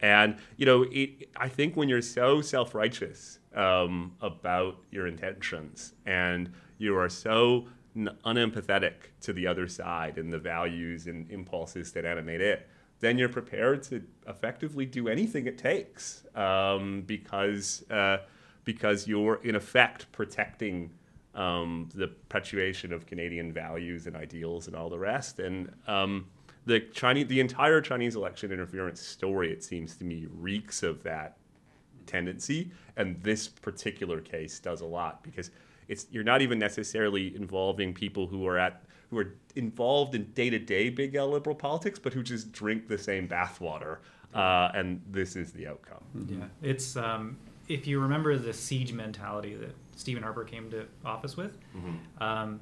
and, 0.00 0.36
you 0.56 0.66
know, 0.66 0.86
it, 0.90 1.28
I 1.36 1.48
think 1.48 1.76
when 1.76 1.88
you're 1.88 2.02
so 2.02 2.40
self 2.40 2.74
righteous 2.74 3.38
um, 3.54 4.12
about 4.20 4.76
your 4.90 5.06
intentions 5.06 5.94
and 6.04 6.52
you 6.78 6.96
are 6.96 7.08
so 7.08 7.68
n- 7.96 8.10
unempathetic 8.24 8.94
to 9.22 9.32
the 9.32 9.46
other 9.46 9.68
side 9.68 10.18
and 10.18 10.32
the 10.32 10.38
values 10.38 11.06
and 11.06 11.30
impulses 11.30 11.92
that 11.92 12.04
animate 12.04 12.40
it, 12.40 12.68
then 13.00 13.18
you're 13.18 13.28
prepared 13.28 13.82
to 13.84 14.02
effectively 14.28 14.86
do 14.86 15.08
anything 15.08 15.46
it 15.46 15.58
takes 15.58 16.24
um, 16.34 17.02
because 17.06 17.84
uh, 17.90 18.18
because 18.64 19.06
you're 19.06 19.40
in 19.42 19.54
effect 19.54 20.10
protecting 20.12 20.90
um, 21.34 21.88
the 21.94 22.08
perpetuation 22.08 22.92
of 22.92 23.06
Canadian 23.06 23.52
values 23.52 24.06
and 24.06 24.16
ideals 24.16 24.66
and 24.66 24.76
all 24.76 24.88
the 24.88 24.98
rest. 24.98 25.40
And 25.40 25.72
um, 25.86 26.26
the 26.66 26.80
Chinese, 26.80 27.26
the 27.26 27.40
entire 27.40 27.80
Chinese 27.80 28.16
election 28.16 28.52
interference 28.52 29.00
story, 29.00 29.52
it 29.52 29.62
seems 29.62 29.96
to 29.96 30.04
me, 30.04 30.26
reeks 30.30 30.82
of 30.82 31.02
that 31.02 31.36
tendency. 32.06 32.70
And 32.96 33.20
this 33.22 33.48
particular 33.48 34.20
case 34.20 34.58
does 34.60 34.80
a 34.80 34.86
lot 34.86 35.22
because 35.22 35.50
it's 35.88 36.06
you're 36.10 36.24
not 36.24 36.40
even 36.40 36.58
necessarily 36.58 37.34
involving 37.36 37.92
people 37.92 38.26
who 38.26 38.46
are 38.46 38.58
at 38.58 38.84
who 39.10 39.18
are 39.18 39.34
involved 39.54 40.14
in 40.14 40.24
day 40.32 40.50
to 40.50 40.58
day 40.58 40.88
big 40.88 41.14
L 41.14 41.30
liberal 41.30 41.56
politics, 41.56 41.98
but 41.98 42.12
who 42.12 42.22
just 42.22 42.52
drink 42.52 42.88
the 42.88 42.98
same 42.98 43.28
bathwater. 43.28 43.98
Uh, 44.32 44.70
and 44.74 45.00
this 45.10 45.36
is 45.36 45.52
the 45.52 45.66
outcome. 45.66 46.02
Yeah, 46.28 46.46
it's 46.62 46.96
um, 46.96 47.36
if 47.68 47.86
you 47.86 48.00
remember 48.00 48.36
the 48.36 48.52
siege 48.52 48.92
mentality 48.92 49.54
that 49.54 49.74
Stephen 49.96 50.22
Harper 50.22 50.44
came 50.44 50.70
to 50.70 50.86
office 51.04 51.36
with, 51.36 51.58
mm-hmm. 51.76 52.22
um, 52.22 52.60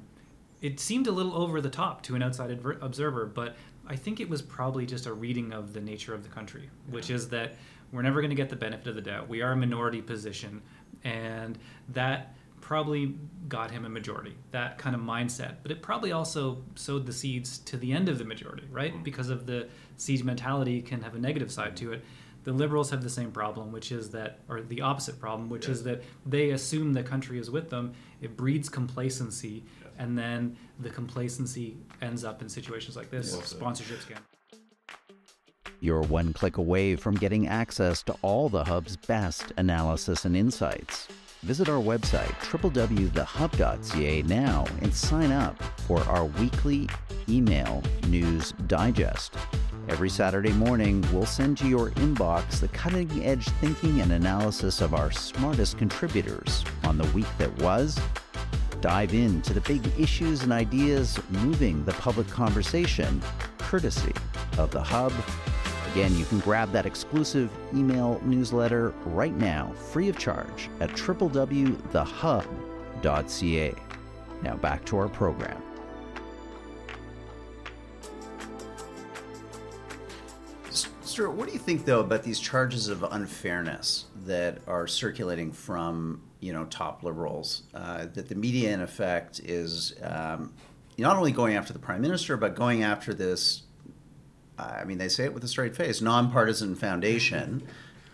it 0.61 0.79
seemed 0.79 1.07
a 1.07 1.11
little 1.11 1.35
over 1.35 1.59
the 1.59 1.69
top 1.69 2.01
to 2.03 2.15
an 2.15 2.23
outside 2.23 2.51
adver- 2.51 2.77
observer, 2.81 3.25
but 3.25 3.55
I 3.85 3.95
think 3.95 4.19
it 4.19 4.29
was 4.29 4.41
probably 4.41 4.85
just 4.85 5.05
a 5.05 5.13
reading 5.13 5.51
of 5.51 5.73
the 5.73 5.81
nature 5.81 6.13
of 6.13 6.23
the 6.23 6.29
country, 6.29 6.69
which 6.89 7.09
is 7.09 7.29
that 7.29 7.55
we're 7.91 8.01
never 8.01 8.21
going 8.21 8.29
to 8.29 8.35
get 8.35 8.49
the 8.49 8.55
benefit 8.55 8.87
of 8.87 8.95
the 8.95 9.01
doubt. 9.01 9.27
We 9.27 9.41
are 9.41 9.51
a 9.51 9.55
minority 9.57 10.01
position, 10.01 10.61
and 11.03 11.57
that 11.89 12.35
probably 12.61 13.13
got 13.49 13.71
him 13.71 13.83
a 13.83 13.89
majority, 13.89 14.35
that 14.51 14.77
kind 14.77 14.95
of 14.95 15.01
mindset. 15.01 15.55
But 15.63 15.71
it 15.71 15.81
probably 15.81 16.13
also 16.13 16.63
sowed 16.75 17.05
the 17.05 17.11
seeds 17.11 17.57
to 17.59 17.75
the 17.75 17.91
end 17.91 18.07
of 18.07 18.17
the 18.17 18.23
majority, 18.23 18.63
right? 18.71 18.93
Mm-hmm. 18.93 19.03
Because 19.03 19.29
of 19.29 19.45
the 19.45 19.67
siege 19.97 20.23
mentality 20.23 20.81
can 20.81 21.01
have 21.01 21.13
a 21.13 21.19
negative 21.19 21.51
side 21.51 21.75
to 21.77 21.91
it 21.91 22.05
the 22.43 22.51
liberals 22.51 22.89
have 22.89 23.01
the 23.01 23.09
same 23.09 23.31
problem, 23.31 23.71
which 23.71 23.91
is 23.91 24.09
that, 24.11 24.39
or 24.49 24.61
the 24.61 24.81
opposite 24.81 25.19
problem, 25.19 25.49
which 25.49 25.67
yes. 25.67 25.77
is 25.77 25.83
that 25.83 26.03
they 26.25 26.51
assume 26.51 26.93
the 26.93 27.03
country 27.03 27.39
is 27.39 27.49
with 27.49 27.69
them. 27.69 27.93
It 28.21 28.35
breeds 28.35 28.69
complacency, 28.69 29.63
yes. 29.81 29.91
and 29.97 30.17
then 30.17 30.57
the 30.79 30.89
complacency 30.89 31.77
ends 32.01 32.23
up 32.23 32.41
in 32.41 32.49
situations 32.49 32.95
like 32.95 33.09
this 33.09 33.35
yes. 33.35 33.47
sponsorship 33.47 33.99
scam. 33.99 34.19
You're 35.79 36.01
one 36.01 36.31
click 36.33 36.57
away 36.57 36.95
from 36.95 37.15
getting 37.15 37.47
access 37.47 38.03
to 38.03 38.15
all 38.21 38.47
the 38.49 38.63
Hub's 38.63 38.95
best 38.95 39.51
analysis 39.57 40.23
and 40.23 40.35
insights. 40.35 41.07
Visit 41.43 41.67
our 41.67 41.81
website, 41.81 42.31
www.thehub.ca 42.51 44.21
now 44.21 44.65
and 44.81 44.93
sign 44.93 45.33
up 45.33 45.61
for 45.81 45.99
our 46.03 46.23
weekly 46.23 46.87
email 47.27 47.83
news 48.07 48.53
digest. 48.67 49.35
Every 49.89 50.09
Saturday 50.09 50.53
morning, 50.53 51.05
we'll 51.11 51.25
send 51.25 51.57
to 51.57 51.67
your 51.67 51.91
inbox 51.91 52.61
the 52.61 52.69
cutting 52.69 53.25
edge 53.25 53.45
thinking 53.59 53.99
and 53.99 54.13
analysis 54.13 54.79
of 54.79 54.93
our 54.93 55.11
smartest 55.11 55.77
contributors 55.77 56.63
on 56.85 56.97
the 56.97 57.07
week 57.07 57.27
that 57.39 57.53
was. 57.61 57.99
Dive 58.79 59.13
into 59.13 59.53
the 59.53 59.61
big 59.61 59.85
issues 59.99 60.43
and 60.43 60.53
ideas 60.53 61.19
moving 61.29 61.83
the 61.83 61.91
public 61.93 62.29
conversation, 62.29 63.21
courtesy 63.57 64.13
of 64.57 64.71
the 64.71 64.81
Hub. 64.81 65.11
Again, 65.93 66.17
you 66.17 66.25
can 66.25 66.39
grab 66.39 66.71
that 66.71 66.87
exclusive 66.87 67.51
email 67.71 68.19
newsletter 68.23 68.95
right 69.05 69.35
now, 69.35 69.71
free 69.91 70.09
of 70.09 70.17
charge, 70.17 70.67
at 70.79 70.89
www.thehub.ca. 70.89 71.75
Now 74.41 74.55
back 74.55 74.83
to 74.85 74.97
our 74.97 75.07
program. 75.07 75.61
Stuart, 81.13 81.33
what 81.33 81.45
do 81.47 81.53
you 81.53 81.59
think 81.59 81.85
though 81.85 81.99
about 81.99 82.23
these 82.23 82.39
charges 82.39 82.87
of 82.87 83.03
unfairness 83.03 84.05
that 84.25 84.61
are 84.65 84.87
circulating 84.87 85.51
from 85.51 86.23
you 86.39 86.53
know 86.53 86.65
top 86.65 87.03
liberals? 87.03 87.63
Uh, 87.71 88.07
that 88.15 88.29
the 88.29 88.35
media, 88.35 88.73
in 88.73 88.81
effect, 88.81 89.41
is 89.41 89.93
um, 90.01 90.55
not 90.97 91.17
only 91.17 91.31
going 91.31 91.55
after 91.55 91.71
the 91.71 91.77
prime 91.77 92.01
minister, 92.01 92.35
but 92.35 92.55
going 92.55 92.81
after 92.81 93.13
this. 93.13 93.62
I 94.57 94.83
mean, 94.83 94.97
they 94.97 95.09
say 95.09 95.25
it 95.25 95.33
with 95.33 95.43
a 95.43 95.47
straight 95.47 95.75
face: 95.75 96.01
nonpartisan 96.01 96.75
foundation. 96.75 97.63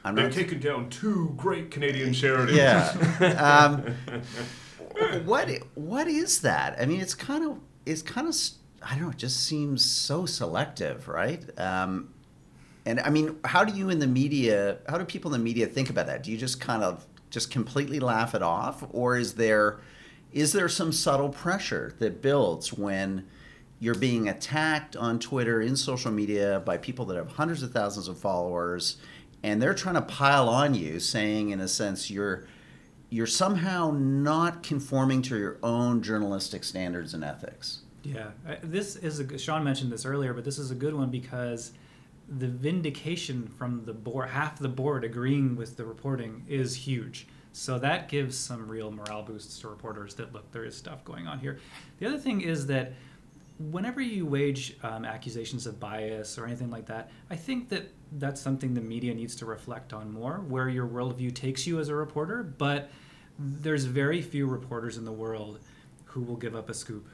I'm 0.04 0.16
They've 0.16 0.26
not, 0.26 0.34
taken 0.34 0.60
down 0.60 0.90
two 0.90 1.34
great 1.36 1.72
Canadian 1.72 2.14
charities. 2.14 2.56
Yeah. 2.56 2.96
Um, 3.38 3.96
what 5.26 5.50
what 5.76 6.08
is 6.08 6.42
that? 6.42 6.78
I 6.80 6.86
mean, 6.86 7.00
it's 7.00 7.14
kind 7.14 7.46
of 7.46 7.60
it's 7.86 8.02
kind 8.02 8.28
of 8.28 8.36
I 8.82 8.96
don't 8.96 9.04
know. 9.04 9.10
It 9.10 9.18
just 9.18 9.46
seems 9.46 9.84
so 9.84 10.26
selective, 10.26 11.08
right? 11.08 11.44
Um, 11.60 12.14
and 12.86 13.00
I 13.00 13.10
mean, 13.10 13.38
how 13.46 13.64
do 13.64 13.78
you 13.78 13.90
in 13.90 14.00
the 14.00 14.08
media, 14.08 14.78
how 14.88 14.98
do 14.98 15.06
people 15.06 15.34
in 15.34 15.40
the 15.40 15.44
media 15.44 15.68
think 15.68 15.90
about 15.90 16.08
that? 16.08 16.24
Do 16.24 16.32
you 16.32 16.38
just 16.38 16.60
kind 16.60 16.84
of 16.84 17.06
just 17.30 17.52
completely 17.52 18.00
laugh 18.00 18.34
it 18.34 18.42
off, 18.42 18.84
or 18.92 19.18
is 19.18 19.36
there 19.36 19.80
is 20.32 20.54
there 20.54 20.70
some 20.70 20.92
subtle 20.92 21.30
pressure 21.30 21.96
that 22.00 22.22
builds 22.22 22.74
when 22.74 23.28
you're 23.80 23.96
being 23.96 24.28
attacked 24.28 24.96
on 24.96 25.20
Twitter 25.20 25.62
in 25.62 25.76
social 25.76 26.12
media 26.12 26.62
by 26.66 26.78
people 26.78 27.06
that 27.06 27.18
have 27.18 27.32
hundreds 27.32 27.64
of 27.64 27.72
thousands 27.72 28.08
of 28.08 28.18
followers, 28.18 28.98
and 29.44 29.62
they're 29.62 29.74
trying 29.74 29.96
to 29.96 30.02
pile 30.02 30.50
on 30.50 30.76
you, 30.76 31.00
saying 31.00 31.50
in 31.52 31.60
a 31.60 31.68
sense 31.68 32.10
you're 32.10 32.46
you're 33.10 33.28
somehow 33.28 33.92
not 33.92 34.62
conforming 34.62 35.22
to 35.24 35.38
your 35.38 35.58
own 35.64 36.02
journalistic 36.04 36.64
standards 36.64 37.14
and 37.16 37.24
ethics. 37.24 37.80
Yeah, 38.04 38.30
this 38.62 38.96
is 38.98 39.20
a, 39.20 39.38
Sean 39.38 39.64
mentioned 39.64 39.92
this 39.92 40.06
earlier, 40.06 40.34
but 40.34 40.46
this 40.46 40.60
is 40.60 40.70
a 40.70 40.76
good 40.76 40.94
one 40.94 41.10
because 41.10 41.72
the 42.38 42.48
vindication 42.48 43.48
from 43.48 43.84
the 43.86 43.94
board, 43.94 44.30
half 44.30 44.60
the 44.60 44.70
board 44.70 45.04
agreeing 45.04 45.56
with 45.56 45.76
the 45.76 45.86
reporting, 45.86 46.46
is 46.48 46.76
huge. 46.76 47.28
So 47.52 47.80
that 47.80 48.10
gives 48.10 48.38
some 48.38 48.68
real 48.68 48.92
morale 48.92 49.24
boosts 49.24 49.60
to 49.62 49.68
reporters 49.68 50.14
that 50.16 50.32
look, 50.32 50.52
there 50.52 50.64
is 50.64 50.78
stuff 50.78 51.04
going 51.04 51.28
on 51.28 51.40
here. 51.40 51.60
The 51.98 52.06
other 52.06 52.20
thing 52.20 52.42
is 52.42 52.68
that 52.68 52.94
whenever 53.60 54.02
you 54.02 54.26
wage 54.26 54.78
um, 54.84 55.06
accusations 55.06 55.68
of 55.68 55.80
bias 55.80 56.38
or 56.38 56.46
anything 56.46 56.70
like 56.70 56.86
that, 56.88 57.12
I 57.30 57.36
think 57.36 57.70
that 57.70 57.92
that's 58.14 58.42
something 58.42 58.74
the 58.74 58.82
media 58.82 59.14
needs 59.14 59.36
to 59.38 59.46
reflect 59.46 59.94
on 59.94 60.12
more, 60.12 60.38
where 60.48 60.70
your 60.70 60.88
worldview 60.88 61.36
takes 61.36 61.68
you 61.68 61.80
as 61.80 61.90
a 61.90 61.96
reporter. 61.96 62.44
But 62.44 62.90
there's 63.38 63.86
very 63.86 64.22
few 64.22 64.48
reporters 64.48 64.98
in 64.98 65.06
the 65.06 65.12
world 65.12 65.60
who 66.06 66.22
will 66.22 66.38
give 66.38 66.56
up 66.56 66.70
a 66.70 66.74
scoop 66.74 67.08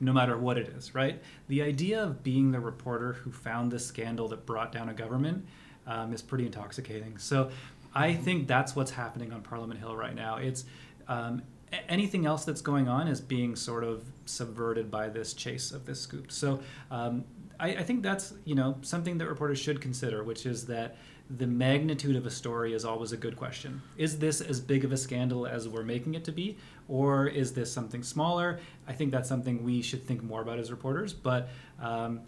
no 0.00 0.12
matter 0.12 0.36
what 0.36 0.58
it 0.58 0.68
is, 0.68 0.94
right? 0.94 1.22
The 1.48 1.62
idea 1.62 2.02
of 2.02 2.22
being 2.22 2.50
the 2.50 2.60
reporter 2.60 3.12
who 3.12 3.30
found 3.30 3.70
this 3.70 3.86
scandal 3.86 4.28
that 4.28 4.44
brought 4.44 4.72
down 4.72 4.88
a 4.88 4.94
government 4.94 5.46
um, 5.86 6.12
is 6.12 6.20
pretty 6.20 6.46
intoxicating. 6.46 7.16
So 7.18 7.50
I 7.94 8.14
think 8.14 8.48
that's 8.48 8.74
what's 8.74 8.90
happening 8.90 9.32
on 9.32 9.42
Parliament 9.42 9.78
Hill 9.78 9.96
right 9.96 10.14
now. 10.14 10.36
It's 10.36 10.64
um, 11.06 11.42
anything 11.88 12.26
else 12.26 12.44
that's 12.44 12.60
going 12.60 12.88
on 12.88 13.08
is 13.08 13.20
being 13.20 13.56
sort 13.56 13.84
of 13.84 14.04
subverted 14.26 14.90
by 14.90 15.08
this 15.08 15.34
chase 15.34 15.72
of 15.72 15.86
this 15.86 16.00
scoop. 16.00 16.32
So 16.32 16.60
um, 16.90 17.24
I, 17.58 17.68
I, 17.76 17.82
think 17.82 18.02
that's 18.02 18.34
you 18.44 18.54
know 18.54 18.76
something 18.82 19.18
that 19.18 19.28
reporters 19.28 19.58
should 19.58 19.80
consider, 19.80 20.24
which 20.24 20.46
is 20.46 20.66
that 20.66 20.96
the 21.30 21.46
magnitude 21.46 22.16
of 22.16 22.26
a 22.26 22.30
story 22.30 22.74
is 22.74 22.84
always 22.84 23.12
a 23.12 23.16
good 23.16 23.36
question. 23.36 23.80
Is 23.96 24.18
this 24.18 24.40
as 24.40 24.60
big 24.60 24.84
of 24.84 24.92
a 24.92 24.96
scandal 24.96 25.46
as 25.46 25.68
we're 25.68 25.82
making 25.82 26.14
it 26.14 26.24
to 26.24 26.32
be, 26.32 26.58
or 26.88 27.26
is 27.26 27.52
this 27.52 27.72
something 27.72 28.02
smaller? 28.02 28.60
I 28.86 28.92
think 28.92 29.10
that's 29.10 29.28
something 29.28 29.64
we 29.64 29.80
should 29.80 30.06
think 30.06 30.22
more 30.22 30.42
about 30.42 30.58
as 30.58 30.70
reporters. 30.70 31.12
But 31.14 31.48
um, 31.80 32.20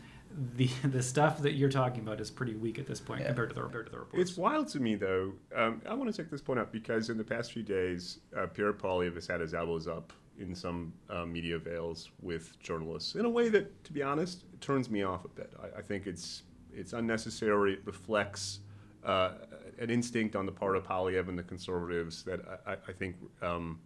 the 0.57 0.67
the 0.85 1.03
stuff 1.03 1.39
that 1.41 1.53
you're 1.55 1.71
talking 1.71 2.01
about 2.01 2.21
is 2.21 2.31
pretty 2.31 2.55
weak 2.55 2.79
at 2.79 2.87
this 2.87 3.01
point 3.01 3.21
Yeah. 3.21 3.29
compared 3.29 3.49
to 3.51 3.55
the 3.55 3.61
compared 3.63 3.87
to 3.87 3.93
the 3.93 3.99
reports. 3.99 4.31
It's 4.31 4.39
wild 4.39 4.69
to 4.69 4.81
me, 4.81 4.95
though. 4.95 5.33
Um, 5.55 5.81
I 5.89 5.95
want 5.95 6.13
to 6.15 6.17
take 6.23 6.31
this 6.31 6.43
point 6.43 6.59
up 6.61 6.73
because 6.73 7.11
in 7.11 7.17
the 7.19 7.25
past 7.25 7.53
few 7.53 7.63
days, 7.63 8.19
uh, 8.37 8.47
Pierre 8.47 8.73
Poilievre 8.73 9.15
has 9.15 9.27
had 9.27 9.41
his 9.41 9.55
elbows 9.55 9.89
up 9.89 10.13
in 10.39 10.55
some 10.55 10.93
uh, 11.09 11.25
media 11.25 11.59
veils 11.59 12.11
with 12.21 12.59
journalists 12.61 13.15
in 13.15 13.25
a 13.25 13.31
way 13.31 13.49
that, 13.49 13.83
to 13.85 13.93
be 13.93 14.03
honest, 14.03 14.45
turns 14.61 14.91
me 14.91 15.03
off 15.03 15.25
a 15.25 15.29
bit. 15.29 15.53
I, 15.63 15.79
I 15.79 15.83
think 15.83 16.07
it's 16.07 16.43
it's 16.75 16.93
unnecessary. 16.93 17.73
It 17.75 17.81
reflects 17.87 18.61
uh, 19.05 19.31
an 19.79 19.89
instinct 19.89 20.37
on 20.37 20.45
the 20.45 20.53
part 20.53 20.77
of 20.77 20.85
Poilievre 20.85 21.29
and 21.29 21.39
the 21.39 21.43
conservatives 21.43 22.23
that 22.25 22.41
I, 22.67 22.73
I- 22.73 22.77
I 22.89 22.93
think 22.93 23.17
um, 23.41 23.79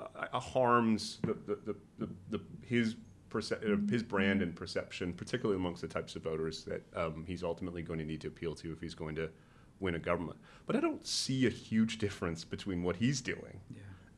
uh, 0.00 0.40
harms 0.40 1.18
the, 1.22 1.34
the, 1.46 1.58
the, 1.66 1.76
the, 1.98 2.08
the, 2.30 2.40
his 2.66 2.96
perce- 3.32 3.52
uh, 3.52 3.76
his 3.90 4.02
brand 4.02 4.42
and 4.42 4.54
perception, 4.54 5.12
particularly 5.12 5.58
amongst 5.58 5.80
the 5.80 5.88
types 5.88 6.14
of 6.16 6.22
voters 6.22 6.64
that 6.64 6.82
um, 6.94 7.24
he's 7.26 7.42
ultimately 7.42 7.82
going 7.82 7.98
to 7.98 8.04
need 8.04 8.20
to 8.20 8.28
appeal 8.28 8.54
to 8.56 8.72
if 8.72 8.80
he's 8.80 8.94
going 8.94 9.14
to 9.16 9.30
win 9.80 9.94
a 9.94 9.98
government. 9.98 10.38
But 10.66 10.76
I 10.76 10.80
don't 10.80 11.04
see 11.06 11.46
a 11.46 11.50
huge 11.50 11.98
difference 11.98 12.44
between 12.44 12.82
what 12.82 12.96
he's 12.96 13.20
doing 13.20 13.60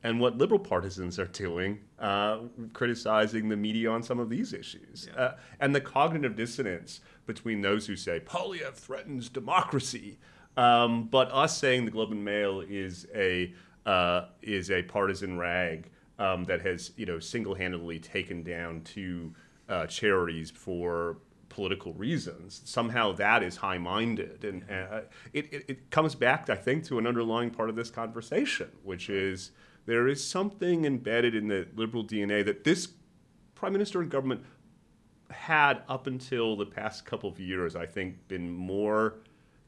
and 0.03 0.19
what 0.19 0.37
liberal 0.37 0.59
partisans 0.59 1.17
are 1.17 1.25
doing, 1.25 1.79
uh, 1.97 2.41
criticizing 2.73 3.49
the 3.49 3.55
media 3.55 3.89
on 3.89 4.03
some 4.03 4.19
of 4.19 4.29
these 4.29 4.53
issues, 4.53 5.09
uh, 5.17 5.35
and 5.59 5.73
the 5.73 5.81
cognitive 5.81 6.35
dissonance 6.35 7.01
between 7.25 7.61
those 7.61 7.87
who 7.87 7.95
say 7.95 8.19
Poilievre 8.19 8.75
threatens 8.75 9.29
democracy, 9.29 10.19
um, 10.57 11.07
but 11.07 11.31
us 11.31 11.57
saying 11.57 11.85
the 11.85 11.91
Globe 11.91 12.11
and 12.11 12.23
Mail 12.23 12.61
is 12.61 13.07
a 13.15 13.51
uh, 13.87 14.25
is 14.41 14.69
a 14.71 14.83
partisan 14.83 15.37
rag 15.39 15.89
um, 16.19 16.43
that 16.45 16.61
has 16.61 16.91
you 16.97 17.05
know 17.05 17.19
single-handedly 17.19 17.99
taken 17.99 18.43
down 18.43 18.81
two 18.81 19.33
uh, 19.69 19.85
charities 19.87 20.51
for 20.51 21.17
political 21.49 21.93
reasons. 21.93 22.61
Somehow 22.65 23.13
that 23.13 23.43
is 23.43 23.57
high-minded, 23.57 24.43
and 24.43 24.63
uh, 24.69 25.01
it, 25.33 25.53
it, 25.53 25.65
it 25.67 25.89
comes 25.89 26.15
back, 26.15 26.49
I 26.49 26.55
think, 26.55 26.83
to 26.85 26.97
an 26.99 27.07
underlying 27.07 27.51
part 27.51 27.69
of 27.69 27.75
this 27.75 27.89
conversation, 27.89 28.69
which 28.83 29.09
is 29.09 29.51
there 29.85 30.07
is 30.07 30.23
something 30.23 30.85
embedded 30.85 31.35
in 31.35 31.47
the 31.47 31.67
liberal 31.75 32.03
DNA 32.03 32.43
that 32.45 32.63
this 32.63 32.89
prime 33.53 33.73
minister 33.73 34.01
and 34.01 34.09
government 34.09 34.43
had 35.31 35.81
up 35.87 36.07
until 36.07 36.55
the 36.55 36.65
past 36.65 37.05
couple 37.05 37.29
of 37.29 37.39
years, 37.39 37.75
I 37.75 37.85
think, 37.85 38.27
been 38.27 38.51
more 38.51 39.15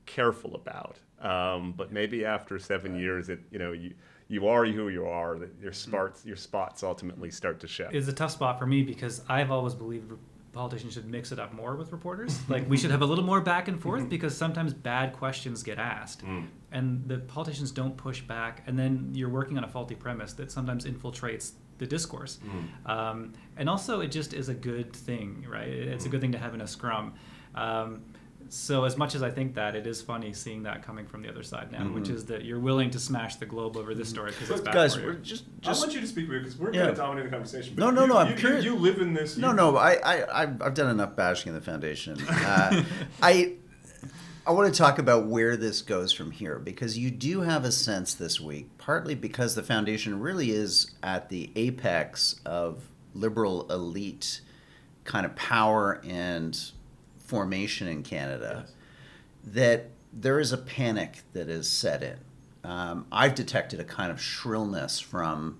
careful 0.06 0.56
about. 0.56 0.98
Um, 1.20 1.74
but 1.76 1.92
maybe 1.92 2.26
after 2.26 2.60
seven 2.60 2.98
years, 2.98 3.30
it 3.30 3.40
you 3.52 3.60
know 3.60 3.72
you 3.72 3.94
you 4.28 4.48
are 4.48 4.66
who 4.66 4.90
you 4.90 5.06
are. 5.06 5.38
Your 5.62 5.74
spots 5.74 6.26
your 6.26 6.36
spots 6.36 6.84
ultimately 6.84 7.32
start 7.32 7.60
to 7.62 7.68
show. 7.68 7.90
It's 7.92 8.08
a 8.08 8.14
tough 8.14 8.32
spot 8.32 8.60
for 8.60 8.66
me 8.66 8.84
because 8.84 9.22
I've 9.30 9.52
always 9.52 9.74
believed 9.74 10.12
politicians 10.54 10.94
should 10.94 11.08
mix 11.10 11.32
it 11.32 11.40
up 11.40 11.54
more 11.54 11.76
with 11.76 11.92
reporters. 11.92 12.40
Like 12.50 12.68
we 12.70 12.78
should 12.78 12.92
have 12.92 13.02
a 13.02 13.06
little 13.06 13.24
more 13.24 13.42
back 13.42 13.68
and 13.68 13.82
forth 13.82 14.10
because 14.16 14.36
sometimes 14.36 14.74
bad 14.74 15.14
questions 15.14 15.64
get 15.64 15.78
asked, 15.78 16.24
and 16.72 17.08
the 17.08 17.20
politicians 17.20 17.72
don't 17.72 17.96
push 17.96 18.22
back, 18.22 18.64
and 18.68 18.78
then 18.78 19.12
you're 19.14 19.30
working 19.30 19.58
on 19.58 19.64
a 19.64 19.68
faulty 19.68 19.96
premise 19.96 20.34
that 20.34 20.52
sometimes 20.52 20.86
infiltrates 20.86 21.52
the 21.78 21.86
discourse. 21.86 22.40
Um, 22.86 23.34
and 23.56 23.70
also, 23.70 24.02
it 24.02 24.08
just 24.08 24.34
is 24.34 24.50
a 24.50 24.54
good 24.54 24.94
thing, 24.94 25.46
right? 25.48 25.68
It's 25.68 26.06
a 26.06 26.10
good 26.10 26.22
thing 26.22 26.32
to 26.32 26.40
have 26.40 26.54
in 26.56 26.62
a 26.62 26.68
scrum. 26.68 27.14
Um, 27.54 28.04
so 28.50 28.84
as 28.86 28.98
much 28.98 29.16
as 29.16 29.24
I 29.24 29.30
think 29.30 29.56
that, 29.56 29.76
it 29.76 29.86
is 29.88 30.02
funny 30.02 30.34
seeing 30.34 30.64
that 30.64 30.84
coming 30.84 31.06
from 31.06 31.22
the 31.22 31.30
other 31.30 31.44
side 31.44 31.72
now, 31.72 31.84
which 31.86 32.10
is 32.10 32.26
that 32.26 32.46
you're 32.46 32.60
willing 32.60 32.90
to 32.92 33.00
smash 33.00 33.36
the 33.38 33.46
globe 33.46 33.78
over 33.78 33.94
this 33.96 34.10
story 34.10 34.32
because 34.32 34.50
it's 34.50 34.62
bad 34.62 34.74
Guys, 34.74 34.96
for 34.96 35.02
you. 35.02 35.08
we're 35.08 35.14
just 35.16 35.46
I 35.66 35.72
want 35.74 35.94
you 35.94 36.02
to 36.02 36.08
speak 36.08 36.30
because 36.30 36.58
we're 36.58 36.74
Yeah. 36.74 36.84
going 36.84 36.96
to 36.96 37.02
dominate 37.02 37.26
the 37.26 37.32
conversation. 37.32 37.76
but 37.76 37.82
No, 37.84 37.90
no, 37.92 38.02
you- 38.02 38.08
no, 38.08 38.18
I'm 38.18 38.28
you, 38.28 38.34
you- 38.34 38.40
curious. 38.40 38.66
You, 38.66 38.76
live 38.76 39.00
in 39.02 39.14
this. 39.14 39.38
No, 39.38 39.50
you- 39.50 39.56
no, 39.56 39.78
I, 39.78 39.94
I, 40.04 40.42
I've, 40.44 40.62
I've 40.62 40.74
done 40.74 40.90
enough 40.90 41.16
bashing 41.16 41.50
in 41.50 41.56
the 41.56 41.62
foundation. 41.62 42.18
Uh, 42.30 42.84
I, 43.22 43.54
I 44.46 44.52
want 44.52 44.74
to 44.74 44.78
talk 44.78 44.98
about 45.00 45.28
where 45.28 45.58
this 45.58 45.82
goes 45.82 46.14
from 46.14 46.32
here 46.32 46.58
because 46.60 46.98
you 46.98 47.12
do 47.12 47.42
have 47.42 47.66
a 47.66 47.72
sense 47.72 48.14
this 48.14 48.40
week, 48.40 48.78
partly 48.78 49.14
because 49.16 49.56
the 49.56 49.64
foundation 49.64 50.20
really 50.22 50.52
is 50.52 50.92
at 51.04 51.28
the 51.30 51.52
apex 51.58 52.40
of 52.46 52.88
liberal 53.14 53.70
elite 53.72 54.40
kind 55.04 55.26
of 55.26 55.36
power 55.36 56.02
and 56.08 56.72
formation 57.28 57.88
in 57.88 58.04
Canada, 58.04 58.66
that 59.44 59.90
there 60.12 60.40
is 60.40 60.52
a 60.52 60.58
panic 60.58 61.20
that 61.34 61.50
is 61.50 61.70
set 61.70 62.02
in. 62.02 62.18
Um, 62.64 63.06
I've 63.12 63.36
detected 63.36 63.80
a 63.80 63.84
kind 63.84 64.12
of 64.12 64.20
shrillness 64.20 65.00
from, 65.00 65.60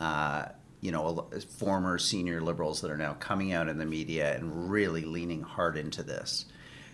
uh, 0.00 0.46
you 0.80 0.90
know, 0.90 1.28
former 1.56 1.98
senior 1.98 2.40
liberals 2.40 2.80
that 2.80 2.90
are 2.90 2.96
now 2.96 3.14
coming 3.14 3.52
out 3.52 3.68
in 3.68 3.78
the 3.78 3.86
media 3.86 4.34
and 4.36 4.70
really 4.70 5.04
leaning 5.04 5.42
hard 5.42 5.76
into 5.76 6.02
this. 6.02 6.46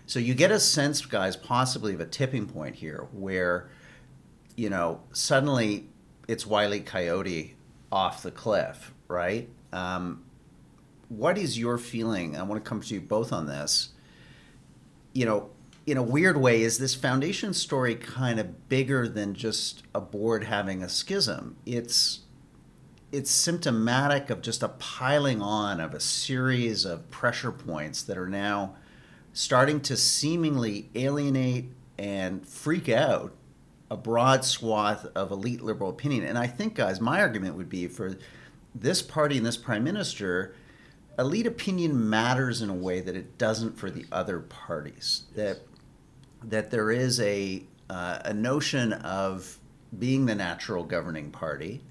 So 0.07 0.18
you 0.18 0.35
get 0.35 0.50
a 0.50 0.61
sense, 0.61 1.04
guys, 1.04 1.37
possibly 1.37 1.94
of 1.94 2.00
a 2.00 2.07
tipping 2.07 2.46
point 2.46 2.76
here 2.76 3.09
where, 3.12 3.68
you 4.57 4.70
know, 4.70 5.00
suddenly 5.12 5.87
it's 6.28 6.46
Wiley 6.46 6.81
Coyote 6.81 7.57
off 7.90 8.22
the 8.22 8.31
cliff, 8.31 8.92
right? 9.09 9.48
Um, 9.72 10.24
what 11.09 11.38
is 11.38 11.59
your 11.59 11.78
feeling? 11.78 12.37
I 12.37 12.42
want 12.42 12.62
to 12.62 12.68
come 12.68 12.81
to 12.81 12.94
you 12.94 13.00
both 13.00 13.33
on 13.33 13.46
this. 13.46 13.90
You 15.12 15.27
know, 15.27 15.51
in 15.87 15.97
a 15.97 16.03
weird 16.03 16.37
way, 16.37 16.62
is 16.62 16.79
this 16.79 16.94
foundation 16.94 17.55
story 17.55 17.94
kind 17.94 18.38
of 18.38 18.68
bigger 18.68 19.09
than 19.09 19.35
just 19.35 19.83
a 19.94 20.01
board 20.01 20.44
having 20.44 20.83
a 20.83 20.88
schism? 20.88 21.57
It's 21.64 22.21
it's 23.11 23.31
symptomatic 23.31 24.29
of 24.29 24.42
just 24.42 24.62
a 24.62 24.68
piling 24.68 25.40
on 25.40 25.81
of 25.81 25.94
a 25.94 26.01
series 26.01 26.85
of 26.85 27.11
pressure 27.11 27.51
points 27.51 28.03
that 28.03 28.18
are 28.18 28.29
now 28.29 28.75
starting 29.33 29.81
to 29.81 29.97
seemingly 29.97 30.90
alienate 30.94 31.73
and 31.99 32.47
freak 32.47 32.88
out 32.88 33.35
a 33.90 33.97
broad 33.97 34.44
swath 34.44 35.07
of 35.14 35.31
elite 35.31 35.62
liberal 35.62 35.90
opinion. 35.90 36.25
And 36.25 36.37
I 36.37 36.47
think, 36.47 36.75
guys, 36.75 37.01
my 37.01 37.21
argument 37.21 37.55
would 37.57 37.68
be 37.68 37.88
for 37.88 38.18
this 38.75 39.01
party 39.01 39.38
and 39.38 39.47
this 39.47 39.57
prime 39.57 39.85
minister, 39.85 40.55
elite 41.18 41.46
opinion 41.46 42.09
matters 42.09 42.62
in 42.62 42.70
a 42.70 42.74
way 42.74 43.00
that 43.00 43.16
it 43.16 43.38
doesn't 43.38 43.76
for 43.76 43.90
the 43.90 44.07
other 44.12 44.40
parties. 44.40 45.24
That 45.35 45.61
that 46.44 46.70
there 46.70 46.90
is 46.90 47.20
a 47.20 47.64
uh, 47.90 48.20
a 48.24 48.35
notion 48.35 48.92
of 48.92 49.59
being 49.98 50.26
the 50.26 50.35
natural 50.35 50.85
governing 50.85 51.31
party, 51.31 51.83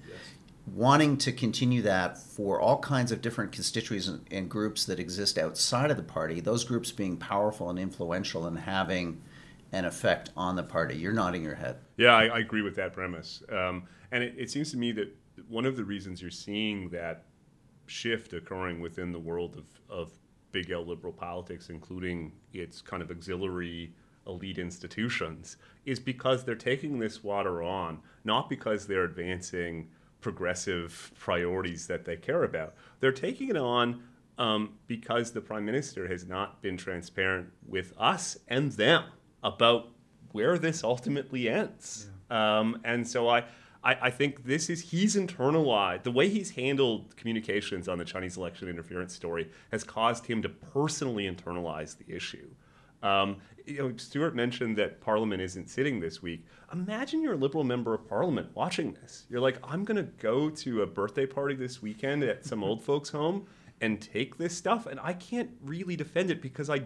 wanting 0.66 1.16
to 1.18 1.32
continue 1.32 1.82
that 1.82 2.16
for 2.16 2.60
all 2.60 2.78
kinds 2.78 3.10
of 3.10 3.20
different 3.20 3.52
constituencies 3.52 4.08
and, 4.08 4.24
and 4.30 4.48
groups 4.48 4.84
that 4.84 5.00
exist 5.00 5.36
outside 5.36 5.90
of 5.90 5.96
the 5.96 6.02
party. 6.02 6.40
Those 6.40 6.64
groups 6.64 6.92
being 6.92 7.16
powerful 7.16 7.68
and 7.70 7.78
influential 7.78 8.46
and 8.46 8.58
having 8.58 9.20
an 9.72 9.84
effect 9.84 10.30
on 10.36 10.56
the 10.56 10.62
party. 10.62 10.96
You're 10.96 11.12
nodding 11.12 11.42
your 11.42 11.56
head. 11.56 11.76
Yeah, 11.96 12.14
I, 12.14 12.26
I 12.26 12.38
agree 12.38 12.62
with 12.62 12.76
that 12.76 12.92
premise. 12.92 13.42
Um, 13.50 13.84
and 14.10 14.22
it, 14.22 14.34
it 14.38 14.50
seems 14.50 14.70
to 14.70 14.76
me 14.78 14.92
that 14.92 15.14
one 15.48 15.66
of 15.66 15.76
the 15.76 15.84
reasons 15.84 16.22
you're 16.22 16.30
seeing 16.30 16.88
that 16.90 17.24
shift 17.88 18.32
occurring 18.32 18.80
within 18.80 19.12
the 19.12 19.18
world 19.18 19.56
of, 19.56 19.64
of 19.90 20.12
big 20.52 20.70
L 20.70 20.84
liberal 20.84 21.12
politics, 21.12 21.70
including 21.70 22.32
its 22.52 22.80
kind 22.80 23.02
of 23.02 23.10
auxiliary 23.10 23.92
elite 24.26 24.58
institutions, 24.58 25.56
is 25.84 25.98
because 25.98 26.44
they're 26.44 26.54
taking 26.54 26.98
this 26.98 27.24
water 27.24 27.62
on, 27.62 27.98
not 28.24 28.48
because 28.48 28.86
they're 28.86 29.04
advancing 29.04 29.88
progressive 30.20 31.12
priorities 31.18 31.86
that 31.86 32.04
they 32.04 32.16
care 32.16 32.44
about. 32.44 32.74
They're 33.00 33.12
taking 33.12 33.48
it 33.48 33.56
on 33.56 34.02
um, 34.36 34.74
because 34.86 35.32
the 35.32 35.40
prime 35.40 35.64
minister 35.64 36.08
has 36.08 36.26
not 36.26 36.60
been 36.62 36.76
transparent 36.76 37.48
with 37.66 37.92
us 37.98 38.36
and 38.48 38.72
them 38.72 39.04
about 39.42 39.88
where 40.32 40.58
this 40.58 40.84
ultimately 40.84 41.48
ends. 41.48 42.10
Um, 42.30 42.80
and 42.84 43.06
so 43.06 43.28
I, 43.28 43.44
I, 43.88 43.96
I 44.02 44.10
think 44.10 44.44
this 44.44 44.68
is 44.68 44.90
he's 44.90 45.16
internalized 45.16 46.02
the 46.02 46.10
way 46.10 46.28
he's 46.28 46.50
handled 46.50 47.16
communications 47.16 47.88
on 47.88 47.96
the 47.96 48.04
Chinese 48.04 48.36
election 48.36 48.68
interference 48.68 49.14
story 49.14 49.50
has 49.72 49.82
caused 49.82 50.26
him 50.26 50.42
to 50.42 50.48
personally 50.50 51.24
internalize 51.24 51.96
the 51.96 52.14
issue. 52.14 52.48
Um, 53.02 53.36
you 53.64 53.78
know, 53.78 53.96
Stuart 53.96 54.34
mentioned 54.34 54.76
that 54.76 55.00
Parliament 55.00 55.40
isn't 55.40 55.70
sitting 55.70 56.00
this 56.00 56.20
week. 56.20 56.44
Imagine 56.70 57.22
you're 57.22 57.32
a 57.32 57.38
Liberal 57.38 57.64
member 57.64 57.94
of 57.94 58.06
Parliament 58.06 58.50
watching 58.54 58.92
this. 59.00 59.24
You're 59.30 59.40
like, 59.40 59.58
I'm 59.62 59.84
going 59.84 59.96
to 59.96 60.10
go 60.20 60.50
to 60.50 60.82
a 60.82 60.86
birthday 60.86 61.24
party 61.24 61.54
this 61.54 61.80
weekend 61.80 62.22
at 62.24 62.44
some 62.44 62.62
old 62.62 62.82
folks' 62.82 63.08
home 63.08 63.46
and 63.80 64.00
take 64.02 64.36
this 64.36 64.54
stuff, 64.54 64.86
and 64.86 65.00
I 65.00 65.14
can't 65.14 65.50
really 65.64 65.96
defend 65.96 66.30
it 66.30 66.42
because 66.42 66.68
I, 66.68 66.82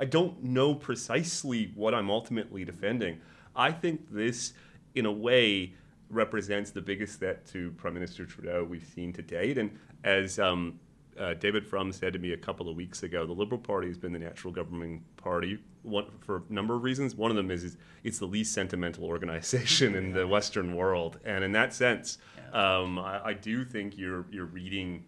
I 0.00 0.04
don't 0.04 0.42
know 0.42 0.74
precisely 0.74 1.70
what 1.76 1.94
I'm 1.94 2.10
ultimately 2.10 2.64
defending. 2.64 3.20
I 3.54 3.70
think 3.70 4.10
this, 4.10 4.54
in 4.94 5.06
a 5.06 5.12
way, 5.12 5.74
represents 6.10 6.70
the 6.70 6.80
biggest 6.80 7.18
threat 7.20 7.46
to 7.46 7.70
Prime 7.72 7.94
Minister 7.94 8.26
Trudeau 8.26 8.64
we've 8.68 8.84
seen 8.84 9.12
to 9.14 9.22
date. 9.22 9.58
And 9.58 9.78
as 10.04 10.38
um, 10.38 10.78
uh, 11.18 11.34
David 11.34 11.66
Frum 11.66 11.92
said 11.92 12.12
to 12.12 12.18
me 12.18 12.32
a 12.32 12.36
couple 12.36 12.68
of 12.68 12.76
weeks 12.76 13.02
ago, 13.02 13.26
the 13.26 13.32
Liberal 13.32 13.60
Party 13.60 13.88
has 13.88 13.98
been 13.98 14.12
the 14.12 14.18
natural 14.18 14.52
governing 14.52 15.04
party 15.16 15.58
one, 15.82 16.06
for 16.20 16.42
a 16.48 16.52
number 16.52 16.74
of 16.74 16.82
reasons. 16.82 17.14
One 17.14 17.30
of 17.30 17.36
them 17.36 17.50
is, 17.50 17.64
is 17.64 17.76
it's 18.04 18.18
the 18.18 18.26
least 18.26 18.52
sentimental 18.52 19.04
organization 19.04 19.94
in 19.94 20.12
the 20.12 20.26
Western 20.26 20.74
world, 20.76 21.18
and 21.24 21.42
in 21.44 21.52
that 21.52 21.72
sense, 21.72 22.18
um, 22.52 22.98
I, 22.98 23.20
I 23.26 23.32
do 23.32 23.64
think 23.64 23.96
you're 23.96 24.26
you're 24.30 24.46
reading 24.46 25.04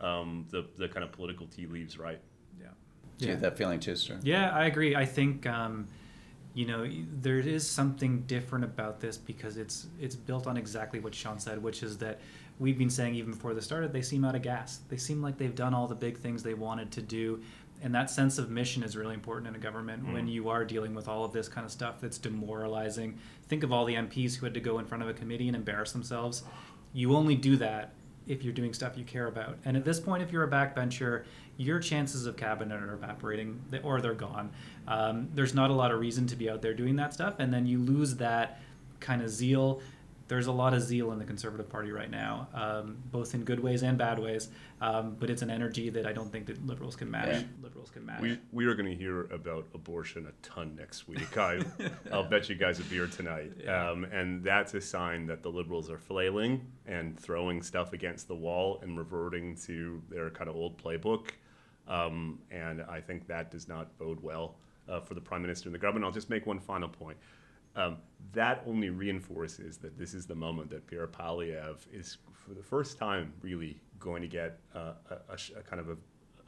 um, 0.00 0.46
the 0.50 0.66
the 0.76 0.88
kind 0.88 1.04
of 1.04 1.12
political 1.12 1.46
tea 1.46 1.66
leaves 1.66 1.98
right. 1.98 2.20
Yeah. 2.60 2.68
Do 3.18 3.26
you 3.26 3.30
have 3.32 3.40
that 3.40 3.56
feeling 3.56 3.80
too, 3.80 3.96
Stu? 3.96 4.18
Yeah, 4.22 4.50
I 4.50 4.66
agree. 4.66 4.96
I 4.96 5.04
think 5.04 5.46
um, 5.46 5.88
you 6.56 6.66
know 6.66 6.90
there 7.20 7.38
is 7.38 7.68
something 7.68 8.22
different 8.22 8.64
about 8.64 8.98
this 8.98 9.18
because 9.18 9.58
it's 9.58 9.86
it's 10.00 10.16
built 10.16 10.46
on 10.46 10.56
exactly 10.56 10.98
what 11.00 11.14
Sean 11.14 11.38
said, 11.38 11.62
which 11.62 11.82
is 11.82 11.98
that 11.98 12.18
we've 12.58 12.78
been 12.78 12.88
saying 12.88 13.14
even 13.14 13.32
before 13.32 13.52
this 13.52 13.66
started, 13.66 13.92
they 13.92 14.00
seem 14.00 14.24
out 14.24 14.34
of 14.34 14.40
gas. 14.40 14.80
They 14.88 14.96
seem 14.96 15.20
like 15.20 15.36
they've 15.36 15.54
done 15.54 15.74
all 15.74 15.86
the 15.86 15.94
big 15.94 16.16
things 16.18 16.42
they 16.42 16.54
wanted 16.54 16.90
to 16.92 17.02
do. 17.02 17.42
And 17.82 17.94
that 17.94 18.08
sense 18.08 18.38
of 18.38 18.48
mission 18.50 18.82
is 18.82 18.96
really 18.96 19.12
important 19.12 19.48
in 19.48 19.54
a 19.54 19.58
government 19.58 20.02
Mm. 20.06 20.14
when 20.14 20.26
you 20.28 20.48
are 20.48 20.64
dealing 20.64 20.94
with 20.94 21.08
all 21.08 21.26
of 21.26 21.32
this 21.34 21.46
kind 21.46 21.66
of 21.66 21.70
stuff 21.70 22.00
that's 22.00 22.16
demoralizing. 22.16 23.18
Think 23.48 23.62
of 23.62 23.70
all 23.70 23.84
the 23.84 23.94
MPs 23.94 24.36
who 24.36 24.46
had 24.46 24.54
to 24.54 24.60
go 24.60 24.78
in 24.78 24.86
front 24.86 25.02
of 25.02 25.10
a 25.10 25.12
committee 25.12 25.48
and 25.48 25.54
embarrass 25.54 25.92
themselves. 25.92 26.42
You 26.94 27.14
only 27.14 27.34
do 27.34 27.56
that 27.58 27.92
if 28.26 28.42
you're 28.42 28.54
doing 28.54 28.72
stuff 28.72 28.96
you 28.96 29.04
care 29.04 29.26
about. 29.26 29.58
And 29.66 29.76
at 29.76 29.84
this 29.84 30.00
point, 30.00 30.22
if 30.22 30.32
you're 30.32 30.42
a 30.44 30.50
backbencher, 30.50 31.24
your 31.56 31.78
chances 31.78 32.26
of 32.26 32.36
cabinet 32.36 32.82
are 32.82 32.94
evaporating 32.94 33.62
or 33.82 34.00
they're 34.00 34.14
gone. 34.14 34.50
Um, 34.86 35.28
there's 35.34 35.54
not 35.54 35.70
a 35.70 35.74
lot 35.74 35.90
of 35.90 36.00
reason 36.00 36.26
to 36.28 36.36
be 36.36 36.50
out 36.50 36.62
there 36.62 36.74
doing 36.74 36.96
that 36.96 37.14
stuff. 37.14 37.36
And 37.38 37.52
then 37.52 37.66
you 37.66 37.78
lose 37.78 38.16
that 38.16 38.60
kind 39.00 39.22
of 39.22 39.30
zeal. 39.30 39.80
There's 40.28 40.48
a 40.48 40.52
lot 40.52 40.74
of 40.74 40.82
zeal 40.82 41.12
in 41.12 41.20
the 41.20 41.24
Conservative 41.24 41.68
Party 41.68 41.92
right 41.92 42.10
now, 42.10 42.48
um, 42.52 42.96
both 43.12 43.32
in 43.34 43.44
good 43.44 43.60
ways 43.60 43.84
and 43.84 43.96
bad 43.96 44.18
ways. 44.18 44.48
Um, 44.80 45.16
but 45.20 45.30
it's 45.30 45.42
an 45.42 45.50
energy 45.50 45.88
that 45.90 46.04
I 46.04 46.12
don't 46.12 46.32
think 46.32 46.46
that 46.46 46.66
liberals 46.66 46.96
can 46.96 47.08
match. 47.08 47.28
Yeah. 47.28 47.42
Liberals 47.62 47.90
can 47.90 48.04
match. 48.04 48.20
We, 48.20 48.38
we 48.52 48.66
are 48.66 48.74
going 48.74 48.90
to 48.90 48.94
hear 48.94 49.22
about 49.32 49.66
abortion 49.72 50.26
a 50.26 50.32
ton 50.44 50.74
next 50.76 51.06
week. 51.06 51.38
I, 51.38 51.60
I'll 52.12 52.28
bet 52.28 52.48
you 52.48 52.56
guys 52.56 52.80
a 52.80 52.82
beer 52.82 53.06
tonight. 53.06 53.52
Um, 53.68 54.04
and 54.04 54.42
that's 54.42 54.74
a 54.74 54.80
sign 54.80 55.26
that 55.28 55.44
the 55.44 55.48
liberals 55.48 55.90
are 55.90 55.98
flailing 55.98 56.66
and 56.86 57.18
throwing 57.18 57.62
stuff 57.62 57.92
against 57.92 58.26
the 58.26 58.34
wall 58.34 58.80
and 58.82 58.98
reverting 58.98 59.54
to 59.66 60.02
their 60.10 60.28
kind 60.30 60.50
of 60.50 60.56
old 60.56 60.76
playbook. 60.82 61.28
Um, 61.88 62.38
and 62.50 62.82
I 62.82 63.00
think 63.00 63.26
that 63.28 63.50
does 63.50 63.68
not 63.68 63.96
bode 63.98 64.20
well 64.22 64.56
uh, 64.88 65.00
for 65.00 65.14
the 65.14 65.20
prime 65.20 65.42
minister 65.42 65.68
and 65.68 65.74
the 65.74 65.78
government. 65.78 66.04
I'll 66.04 66.12
just 66.12 66.30
make 66.30 66.46
one 66.46 66.58
final 66.60 66.88
point. 66.88 67.16
Um, 67.76 67.98
that 68.32 68.62
only 68.66 68.88
reinforces 68.88 69.76
that 69.78 69.98
this 69.98 70.14
is 70.14 70.26
the 70.26 70.34
moment 70.34 70.70
that 70.70 70.86
Pierre 70.86 71.06
Poilievre 71.06 71.76
is, 71.92 72.16
for 72.32 72.54
the 72.54 72.62
first 72.62 72.98
time, 72.98 73.32
really 73.42 73.78
going 73.98 74.22
to 74.22 74.28
get 74.28 74.58
uh, 74.74 74.92
a, 75.10 75.34
a, 75.58 75.62
kind 75.62 75.80
of 75.80 75.90
a, 75.90 75.96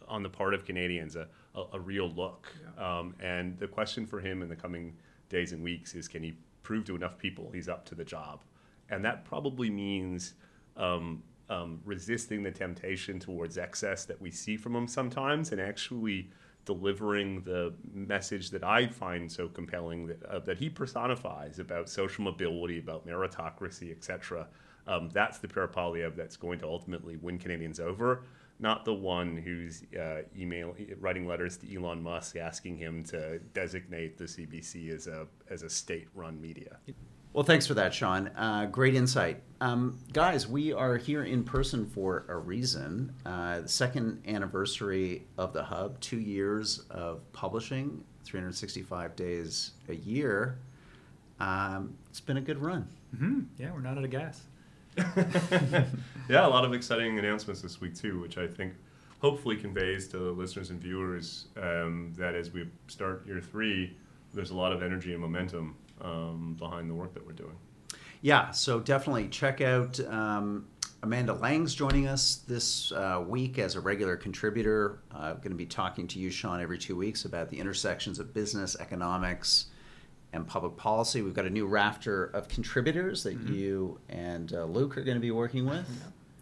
on 0.08 0.22
the 0.22 0.28
part 0.28 0.54
of 0.54 0.64
Canadians, 0.64 1.16
a, 1.16 1.28
a, 1.54 1.64
a 1.74 1.80
real 1.80 2.10
look. 2.10 2.48
Um, 2.78 3.14
and 3.20 3.58
the 3.58 3.68
question 3.68 4.06
for 4.06 4.20
him 4.20 4.40
in 4.42 4.48
the 4.48 4.56
coming 4.56 4.94
days 5.28 5.52
and 5.52 5.62
weeks 5.62 5.94
is 5.94 6.08
can 6.08 6.22
he 6.22 6.34
prove 6.62 6.86
to 6.86 6.96
enough 6.96 7.18
people 7.18 7.50
he's 7.52 7.68
up 7.68 7.84
to 7.86 7.94
the 7.94 8.04
job? 8.04 8.40
And 8.88 9.04
that 9.04 9.26
probably 9.26 9.68
means 9.68 10.34
um, 10.78 11.22
um, 11.50 11.80
resisting 11.84 12.42
the 12.42 12.50
temptation 12.50 13.18
towards 13.18 13.58
excess 13.58 14.04
that 14.04 14.20
we 14.20 14.30
see 14.30 14.56
from 14.56 14.76
him 14.76 14.86
sometimes 14.86 15.52
and 15.52 15.60
actually 15.60 16.30
delivering 16.64 17.40
the 17.44 17.72
message 17.94 18.50
that 18.50 18.62
I 18.62 18.86
find 18.88 19.30
so 19.32 19.48
compelling 19.48 20.08
that, 20.08 20.22
uh, 20.24 20.38
that 20.40 20.58
he 20.58 20.68
personifies 20.68 21.58
about 21.58 21.88
social 21.88 22.24
mobility, 22.24 22.78
about 22.78 23.06
meritocracy, 23.06 23.90
etc. 23.90 24.46
Um, 24.86 25.08
that's 25.12 25.38
the 25.38 25.48
Pierre 25.48 25.68
Poilievre 25.68 26.14
that's 26.14 26.36
going 26.36 26.58
to 26.58 26.66
ultimately 26.66 27.16
win 27.16 27.38
Canadians 27.38 27.80
over, 27.80 28.24
not 28.58 28.84
the 28.84 28.92
one 28.92 29.36
who's 29.36 29.84
uh, 29.98 30.22
email 30.36 30.74
writing 31.00 31.26
letters 31.26 31.56
to 31.58 31.74
Elon 31.74 32.02
Musk 32.02 32.36
asking 32.36 32.76
him 32.76 33.02
to 33.04 33.38
designate 33.54 34.18
the 34.18 34.24
CBC 34.24 34.94
as 34.94 35.06
a 35.06 35.26
as 35.48 35.62
a 35.62 35.70
state-run 35.70 36.38
media. 36.38 36.78
Well, 37.38 37.44
thanks 37.44 37.68
for 37.68 37.74
that, 37.74 37.94
Sean. 37.94 38.32
Uh, 38.36 38.66
great 38.66 38.96
insight. 38.96 39.40
Um, 39.60 39.96
guys, 40.12 40.48
we 40.48 40.72
are 40.72 40.96
here 40.96 41.22
in 41.22 41.44
person 41.44 41.86
for 41.86 42.24
a 42.26 42.36
reason. 42.36 43.14
Uh, 43.24 43.60
the 43.60 43.68
second 43.68 44.24
anniversary 44.26 45.22
of 45.38 45.52
the 45.52 45.62
Hub, 45.62 46.00
two 46.00 46.18
years 46.18 46.80
of 46.90 47.20
publishing, 47.32 48.02
365 48.24 49.14
days 49.14 49.70
a 49.88 49.94
year. 49.94 50.58
Um, 51.38 51.94
it's 52.10 52.18
been 52.18 52.38
a 52.38 52.40
good 52.40 52.58
run. 52.60 52.88
hmm 53.16 53.42
Yeah, 53.56 53.70
we're 53.72 53.82
not 53.82 53.98
out 53.98 54.02
of 54.02 54.10
gas. 54.10 54.42
yeah, 54.98 56.44
a 56.44 56.48
lot 56.48 56.64
of 56.64 56.72
exciting 56.74 57.20
announcements 57.20 57.62
this 57.62 57.80
week 57.80 57.94
too, 57.94 58.18
which 58.18 58.36
I 58.36 58.48
think 58.48 58.72
hopefully 59.20 59.54
conveys 59.54 60.08
to 60.08 60.18
the 60.18 60.32
listeners 60.32 60.70
and 60.70 60.80
viewers 60.80 61.46
um, 61.56 62.12
that 62.18 62.34
as 62.34 62.50
we 62.50 62.68
start 62.88 63.24
year 63.28 63.40
three, 63.40 63.96
there's 64.34 64.50
a 64.50 64.56
lot 64.56 64.72
of 64.72 64.82
energy 64.82 65.12
and 65.12 65.22
momentum 65.22 65.76
um, 66.02 66.56
behind 66.58 66.88
the 66.88 66.94
work 66.94 67.14
that 67.14 67.26
we're 67.26 67.32
doing. 67.32 67.56
Yeah, 68.20 68.50
so 68.50 68.80
definitely 68.80 69.28
check 69.28 69.60
out 69.60 70.00
um, 70.00 70.66
Amanda 71.02 71.32
Lang's 71.32 71.74
joining 71.74 72.08
us 72.08 72.42
this 72.48 72.90
uh, 72.92 73.22
week 73.26 73.58
as 73.58 73.76
a 73.76 73.80
regular 73.80 74.16
contributor. 74.16 74.98
Uh, 75.12 75.34
going 75.34 75.50
to 75.50 75.56
be 75.56 75.66
talking 75.66 76.08
to 76.08 76.18
you, 76.18 76.30
Sean, 76.30 76.60
every 76.60 76.78
two 76.78 76.96
weeks 76.96 77.24
about 77.24 77.48
the 77.48 77.58
intersections 77.58 78.18
of 78.18 78.34
business, 78.34 78.76
economics, 78.80 79.66
and 80.32 80.46
public 80.46 80.76
policy. 80.76 81.22
We've 81.22 81.34
got 81.34 81.46
a 81.46 81.50
new 81.50 81.66
rafter 81.66 82.24
of 82.24 82.48
contributors 82.48 83.22
that 83.22 83.38
you 83.48 84.00
and 84.08 84.52
uh, 84.52 84.64
Luke 84.64 84.98
are 84.98 85.02
going 85.02 85.16
to 85.16 85.20
be 85.20 85.30
working 85.30 85.66
with. 85.66 85.88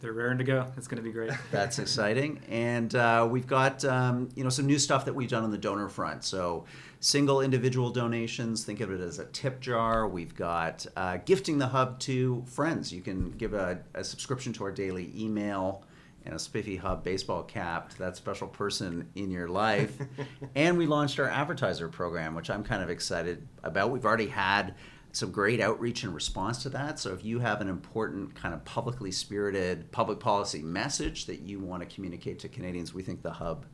They're 0.07 0.13
raring 0.13 0.39
to 0.39 0.45
go. 0.45 0.65
It's 0.77 0.87
going 0.87 0.99
to 0.99 1.03
be 1.03 1.11
great. 1.11 1.33
That's 1.51 1.81
exciting, 1.81 2.41
and 2.49 2.95
uh, 2.95 3.27
we've 3.29 3.49
got 3.49 3.85
um, 3.85 4.29
you 4.37 4.45
know 4.45 4.51
some 4.51 4.65
new 4.65 4.79
stuff 4.79 5.05
that 5.07 5.13
we've 5.13 5.29
done 5.29 5.43
on 5.43 5.51
the 5.51 5.59
donor 5.59 5.89
front. 5.89 6.23
So 6.23 6.65
single 7.01 7.41
individual 7.41 7.91
donations, 7.91 8.63
think 8.63 8.81
of 8.81 8.93
it 8.93 9.01
as 9.01 9.19
a 9.19 9.25
tip 9.25 9.59
jar. 9.59 10.07
We've 10.07 10.33
got 10.33 10.87
uh, 10.97 11.17
gifting 11.25 11.59
the 11.59 11.67
hub 11.67 11.99
to 12.01 12.45
friends. 12.47 12.93
You 12.93 13.01
can 13.03 13.33
give 13.33 13.53
a, 13.53 13.81
a 13.95 14.05
subscription 14.05 14.53
to 14.53 14.65
our 14.67 14.71
daily 14.71 15.13
email 15.13 15.83
and 16.25 16.35
a 16.35 16.39
Spiffy 16.39 16.77
Hub 16.77 17.03
baseball 17.03 17.43
cap 17.43 17.91
to 17.91 17.99
that 17.99 18.17
special 18.17 18.47
person 18.47 19.09
in 19.17 19.33
your 19.33 19.49
life. 19.49 19.99
and 20.55 20.79
we 20.79 20.87
launched 20.87 21.19
our 21.19 21.29
advertiser 21.29 21.89
program, 21.89 22.37
which 22.37 22.49
I'm 22.49 22.63
kind 22.63 22.85
of 22.85 22.91
excited 22.91 23.45
about. 23.65 23.91
We've 23.91 24.07
already 24.07 24.29
had 24.29 24.77
some 25.17 25.31
great 25.31 25.63
outreach 25.63 26.05
and 26.05 26.15
response 26.15 26.63
to 26.63 26.69
that. 26.69 26.99
So 26.99 27.15
if 27.15 27.25
you 27.25 27.39
have 27.39 27.63
an 27.63 27.69
important 27.69 28.35
kind 28.35 28.53
of 28.53 28.63
publicly 28.67 29.11
spirited 29.11 29.91
public 29.91 30.21
policy 30.21 30.61
message 30.61 31.25
that 31.25 31.41
you 31.41 31.59
want 31.59 31.83
to 31.83 31.95
communicate 31.95 32.39
to 32.41 32.51
Canadians, 32.51 32.93
we 32.93 33.03
think 33.03 33.23
the 33.23 33.33
Hub 33.33 33.65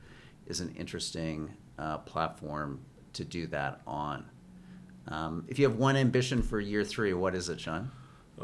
is 0.46 0.60
an 0.60 0.72
interesting 0.76 1.52
uh, 1.80 1.98
platform 1.98 2.80
to 3.14 3.24
do 3.24 3.48
that 3.48 3.80
on. 3.88 4.24
Um, 5.08 5.44
if 5.48 5.58
you 5.58 5.68
have 5.68 5.78
one 5.78 5.96
ambition 5.96 6.42
for 6.42 6.60
year 6.60 6.84
three, 6.84 7.12
what 7.12 7.34
is 7.34 7.48
it, 7.48 7.58
Sean? 7.58 7.90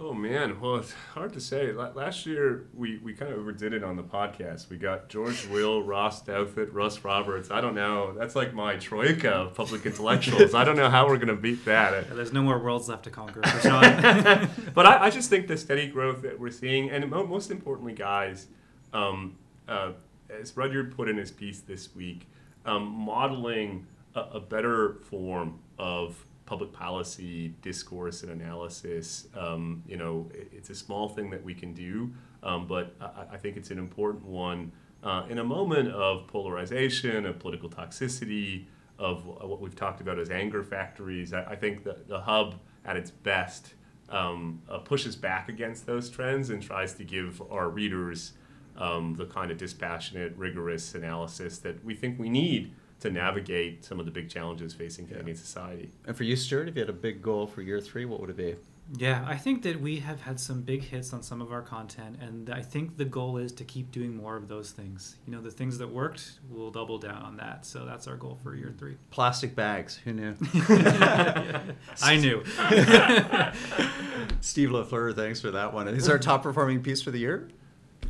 Oh 0.00 0.14
man, 0.14 0.60
well 0.60 0.76
it's 0.76 0.92
hard 1.12 1.32
to 1.32 1.40
say. 1.40 1.72
La- 1.72 1.90
Last 1.90 2.24
year 2.24 2.66
we, 2.72 2.98
we 2.98 3.14
kind 3.14 3.32
of 3.32 3.38
overdid 3.40 3.72
it 3.72 3.82
on 3.82 3.96
the 3.96 4.04
podcast. 4.04 4.70
We 4.70 4.76
got 4.76 5.08
George 5.08 5.44
Will, 5.48 5.82
Ross 5.82 6.22
Douthat, 6.22 6.72
Russ 6.72 7.04
Roberts. 7.04 7.50
I 7.50 7.60
don't 7.60 7.74
know. 7.74 8.14
That's 8.16 8.36
like 8.36 8.54
my 8.54 8.76
troika 8.76 9.30
of 9.30 9.54
public 9.54 9.84
intellectuals. 9.84 10.54
I 10.54 10.62
don't 10.62 10.76
know 10.76 10.88
how 10.88 11.08
we're 11.08 11.16
gonna 11.18 11.34
beat 11.34 11.64
that. 11.64 12.06
Yeah, 12.06 12.14
there's 12.14 12.32
no 12.32 12.42
more 12.42 12.60
worlds 12.60 12.88
left 12.88 13.04
to 13.04 13.10
conquer 13.10 13.40
but 14.74 14.86
I, 14.86 15.06
I 15.06 15.10
just 15.10 15.30
think 15.30 15.48
the 15.48 15.56
steady 15.56 15.88
growth 15.88 16.22
that 16.22 16.38
we're 16.38 16.52
seeing, 16.52 16.90
and 16.90 17.10
mo- 17.10 17.26
most 17.26 17.50
importantly, 17.50 17.92
guys, 17.92 18.46
um, 18.92 19.36
uh, 19.66 19.92
as 20.30 20.56
Rudyard 20.56 20.94
put 20.94 21.08
in 21.08 21.16
his 21.16 21.32
piece 21.32 21.58
this 21.60 21.92
week, 21.96 22.28
um, 22.64 22.84
modeling 22.86 23.88
a, 24.14 24.20
a 24.20 24.40
better 24.40 24.94
form 25.10 25.58
of 25.76 26.24
public 26.48 26.72
policy 26.72 27.48
discourse 27.60 28.22
and 28.22 28.32
analysis. 28.32 29.28
Um, 29.36 29.82
you 29.86 29.98
know, 29.98 30.30
it's 30.32 30.70
a 30.70 30.74
small 30.74 31.06
thing 31.10 31.28
that 31.28 31.44
we 31.44 31.52
can 31.52 31.74
do, 31.74 32.10
um, 32.42 32.66
but 32.66 32.96
I, 33.00 33.34
I 33.34 33.36
think 33.36 33.58
it's 33.58 33.70
an 33.70 33.78
important 33.78 34.24
one 34.24 34.72
uh, 35.04 35.24
in 35.28 35.38
a 35.38 35.44
moment 35.44 35.90
of 35.90 36.26
polarization, 36.26 37.26
of 37.26 37.38
political 37.38 37.68
toxicity, 37.68 38.64
of 38.98 39.26
what 39.26 39.60
we've 39.60 39.76
talked 39.76 40.00
about 40.00 40.18
as 40.18 40.30
anger 40.30 40.62
factories. 40.62 41.34
I, 41.34 41.44
I 41.44 41.56
think 41.56 41.84
the, 41.84 41.98
the 42.08 42.20
hub 42.20 42.54
at 42.86 42.96
its 42.96 43.10
best 43.10 43.74
um, 44.08 44.62
uh, 44.70 44.78
pushes 44.78 45.16
back 45.16 45.50
against 45.50 45.84
those 45.84 46.08
trends 46.08 46.48
and 46.48 46.62
tries 46.62 46.94
to 46.94 47.04
give 47.04 47.42
our 47.50 47.68
readers 47.68 48.32
um, 48.78 49.16
the 49.16 49.26
kind 49.26 49.50
of 49.50 49.58
dispassionate, 49.58 50.32
rigorous 50.36 50.94
analysis 50.94 51.58
that 51.58 51.84
we 51.84 51.94
think 51.94 52.18
we 52.18 52.30
need 52.30 52.72
to 53.00 53.10
navigate 53.10 53.84
some 53.84 54.00
of 54.00 54.06
the 54.06 54.12
big 54.12 54.28
challenges 54.28 54.74
facing 54.74 55.06
Canadian 55.06 55.36
society. 55.36 55.90
And 56.06 56.16
for 56.16 56.24
you, 56.24 56.36
Stuart, 56.36 56.68
if 56.68 56.74
you 56.74 56.80
had 56.80 56.90
a 56.90 56.92
big 56.92 57.22
goal 57.22 57.46
for 57.46 57.62
year 57.62 57.80
three, 57.80 58.04
what 58.04 58.20
would 58.20 58.30
it 58.30 58.36
be? 58.36 58.56
yeah, 58.96 59.22
I 59.26 59.36
think 59.36 59.62
that 59.64 59.80
we 59.80 59.98
have 60.00 60.22
had 60.22 60.40
some 60.40 60.62
big 60.62 60.82
hits 60.82 61.12
on 61.12 61.22
some 61.22 61.42
of 61.42 61.52
our 61.52 61.60
content, 61.60 62.16
and 62.22 62.48
I 62.48 62.62
think 62.62 62.96
the 62.96 63.04
goal 63.04 63.36
is 63.36 63.52
to 63.52 63.64
keep 63.64 63.92
doing 63.92 64.16
more 64.16 64.36
of 64.36 64.48
those 64.48 64.70
things. 64.70 65.16
You 65.26 65.32
know, 65.32 65.42
the 65.42 65.50
things 65.50 65.76
that 65.78 65.88
worked, 65.88 66.38
we'll 66.48 66.70
double 66.70 66.98
down 66.98 67.22
on 67.22 67.36
that. 67.36 67.66
So 67.66 67.84
that's 67.84 68.08
our 68.08 68.16
goal 68.16 68.38
for 68.42 68.54
year 68.54 68.74
three. 68.78 68.96
Plastic 69.10 69.54
bags. 69.54 69.96
Who 70.04 70.14
knew? 70.14 70.34
I 72.02 72.16
knew. 72.18 72.42
Steve 74.40 74.70
LaFleur, 74.70 75.14
thanks 75.14 75.40
for 75.40 75.50
that 75.50 75.74
one. 75.74 75.88
Is 75.88 76.08
our 76.08 76.18
top 76.18 76.42
performing 76.42 76.82
piece 76.82 77.02
for 77.02 77.10
the 77.10 77.18
year? 77.18 77.48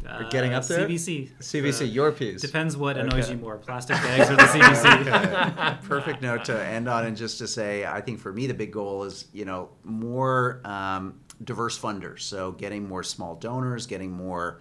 We're 0.04 0.28
getting 0.30 0.54
up 0.54 0.64
there? 0.66 0.86
CBC. 0.88 1.30
CBC, 1.40 1.82
Uh, 1.82 1.84
your 1.84 2.12
piece. 2.12 2.40
Depends 2.40 2.76
what 2.76 2.96
annoys 2.96 3.24
Okay. 3.24 3.32
you 3.34 3.38
more, 3.38 3.56
plastic 3.58 3.96
bags 4.02 4.30
or 4.30 4.36
the 4.36 4.42
CBC. 4.42 5.00
Okay. 5.00 5.78
Perfect 5.88 6.22
note 6.22 6.44
to 6.46 6.64
end 6.64 6.88
on, 6.88 7.04
and 7.06 7.16
just 7.16 7.38
to 7.38 7.46
say, 7.46 7.84
I 7.84 8.00
think 8.00 8.18
for 8.18 8.32
me 8.32 8.46
the 8.46 8.54
big 8.54 8.72
goal 8.72 9.04
is 9.04 9.26
you 9.32 9.44
know 9.44 9.70
more 9.84 10.60
um, 10.64 11.20
diverse 11.44 11.78
funders. 11.78 12.20
So 12.20 12.52
getting 12.52 12.88
more 12.88 13.02
small 13.02 13.34
donors, 13.36 13.86
getting 13.86 14.10
more 14.12 14.60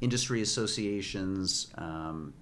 industry 0.00 0.42
associations, 0.42 1.72
um, 1.78 2.32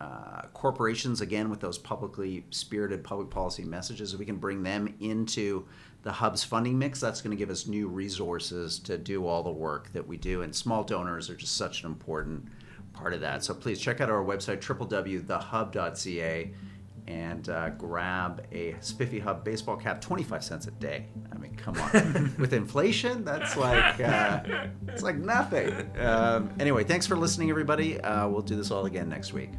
uh, 0.00 0.42
corporations 0.52 1.20
again 1.22 1.48
with 1.48 1.60
those 1.60 1.78
publicly 1.78 2.44
spirited 2.50 3.02
public 3.02 3.30
policy 3.30 3.64
messages. 3.64 4.12
If 4.12 4.18
we 4.18 4.26
can 4.26 4.36
bring 4.36 4.62
them 4.62 4.94
into 5.00 5.66
the 6.06 6.12
hub's 6.12 6.44
funding 6.44 6.78
mix, 6.78 7.00
that's 7.00 7.20
going 7.20 7.32
to 7.32 7.36
give 7.36 7.50
us 7.50 7.66
new 7.66 7.88
resources 7.88 8.78
to 8.78 8.96
do 8.96 9.26
all 9.26 9.42
the 9.42 9.50
work 9.50 9.92
that 9.92 10.06
we 10.06 10.16
do. 10.16 10.42
And 10.42 10.54
small 10.54 10.84
donors 10.84 11.28
are 11.28 11.34
just 11.34 11.56
such 11.56 11.82
an 11.82 11.86
important 11.86 12.46
part 12.92 13.12
of 13.12 13.20
that. 13.22 13.42
So 13.42 13.52
please 13.52 13.80
check 13.80 14.00
out 14.00 14.08
our 14.08 14.24
website, 14.24 14.60
www.thehub.ca, 14.60 16.54
and 17.08 17.48
uh, 17.48 17.70
grab 17.70 18.46
a 18.52 18.76
Spiffy 18.78 19.18
Hub 19.18 19.42
baseball 19.44 19.76
cap, 19.76 20.00
25 20.00 20.44
cents 20.44 20.68
a 20.68 20.70
day. 20.70 21.06
I 21.32 21.38
mean, 21.38 21.56
come 21.56 21.76
on. 21.76 22.36
With 22.38 22.52
inflation, 22.52 23.24
that's 23.24 23.56
like, 23.56 24.00
uh, 24.00 24.68
it's 24.86 25.02
like 25.02 25.16
nothing. 25.16 25.90
Um, 25.98 26.54
anyway, 26.60 26.84
thanks 26.84 27.08
for 27.08 27.16
listening, 27.16 27.50
everybody. 27.50 28.00
Uh, 28.00 28.28
we'll 28.28 28.42
do 28.42 28.54
this 28.54 28.70
all 28.70 28.86
again 28.86 29.08
next 29.08 29.32
week. 29.32 29.50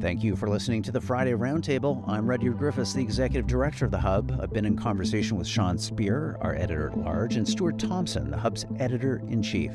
Thank 0.00 0.22
you 0.22 0.36
for 0.36 0.48
listening 0.48 0.82
to 0.84 0.92
the 0.92 1.00
Friday 1.00 1.32
Roundtable. 1.32 2.04
I'm 2.06 2.30
Rudyard 2.30 2.56
Griffiths, 2.56 2.92
the 2.92 3.02
Executive 3.02 3.48
Director 3.48 3.86
of 3.86 3.90
the 3.90 3.98
Hub. 3.98 4.38
I've 4.40 4.52
been 4.52 4.64
in 4.64 4.76
conversation 4.76 5.36
with 5.36 5.48
Sean 5.48 5.76
Speer, 5.76 6.38
our 6.40 6.54
editor 6.54 6.90
at 6.90 6.98
large, 6.98 7.34
and 7.34 7.48
Stuart 7.48 7.80
Thompson, 7.80 8.30
the 8.30 8.36
Hub's 8.36 8.64
editor 8.78 9.20
in 9.26 9.42
chief. 9.42 9.74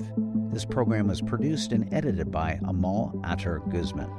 This 0.49 0.63
program 0.63 1.09
was 1.09 1.21
produced 1.21 1.73
and 1.73 1.93
edited 1.93 2.31
by 2.31 2.57
Amal 2.69 3.19
Attar 3.25 3.59
Guzman. 3.69 4.09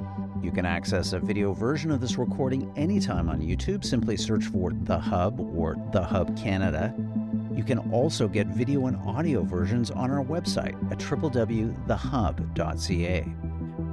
You 0.43 0.51
can 0.51 0.67
access 0.67 1.13
a 1.13 1.19
video 1.19 1.53
version 1.53 1.89
of 1.89 2.01
this 2.01 2.19
recording 2.19 2.71
anytime 2.75 3.27
on 3.27 3.41
YouTube. 3.41 3.83
Simply 3.83 4.15
search 4.15 4.45
for 4.45 4.73
The 4.83 4.99
Hub 4.99 5.39
or 5.39 5.75
The 5.91 6.03
Hub 6.03 6.37
Canada. 6.37 6.93
You 7.51 7.63
can 7.63 7.79
also 7.91 8.27
get 8.27 8.45
video 8.47 8.85
and 8.85 8.97
audio 9.07 9.41
versions 9.41 9.89
on 9.89 10.11
our 10.11 10.23
website 10.23 10.75
at 10.91 10.99
www.thehub.ca. 10.99 11.65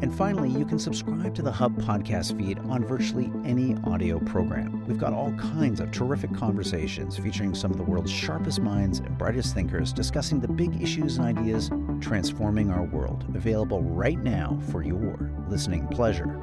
And 0.02 0.12
finally, 0.12 0.50
you 0.50 0.64
can 0.64 0.80
subscribe 0.80 1.32
to 1.36 1.42
the 1.42 1.52
Hub 1.52 1.76
podcast 1.76 2.36
feed 2.36 2.58
on 2.58 2.84
virtually 2.84 3.30
any 3.44 3.76
audio 3.84 4.18
program. 4.18 4.84
We've 4.88 4.98
got 4.98 5.12
all 5.12 5.32
kinds 5.34 5.78
of 5.78 5.92
terrific 5.92 6.34
conversations 6.34 7.16
featuring 7.16 7.54
some 7.54 7.70
of 7.70 7.76
the 7.76 7.84
world's 7.84 8.10
sharpest 8.10 8.60
minds 8.60 8.98
and 8.98 9.16
brightest 9.16 9.54
thinkers 9.54 9.92
discussing 9.92 10.40
the 10.40 10.48
big 10.48 10.82
issues 10.82 11.18
and 11.18 11.38
ideas 11.38 11.70
transforming 12.00 12.68
our 12.68 12.82
world, 12.82 13.24
available 13.36 13.80
right 13.80 14.18
now 14.18 14.58
for 14.72 14.82
your 14.82 15.30
listening 15.46 15.86
pleasure. 15.86 16.36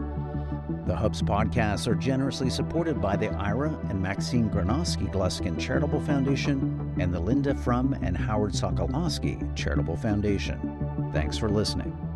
The 0.88 0.96
Hub's 0.96 1.22
podcasts 1.22 1.86
are 1.86 1.96
generously 1.96 2.50
supported 2.50 3.02
by 3.02 3.18
the 3.18 3.28
Ira 3.28 3.78
and 3.90 4.02
Maxine 4.02 4.50
Granovsky 4.50 5.12
Gluskin 5.12 5.60
Charitable 5.60 6.00
Foundation 6.00 6.96
and 6.98 7.14
the 7.14 7.20
Linda 7.20 7.54
Frum 7.54 7.92
and 8.02 8.16
Howard 8.16 8.54
Sokolowski 8.54 9.54
Charitable 9.54 9.98
Foundation. 9.98 11.12
Thanks 11.12 11.38
for 11.38 11.50
listening. 11.50 12.09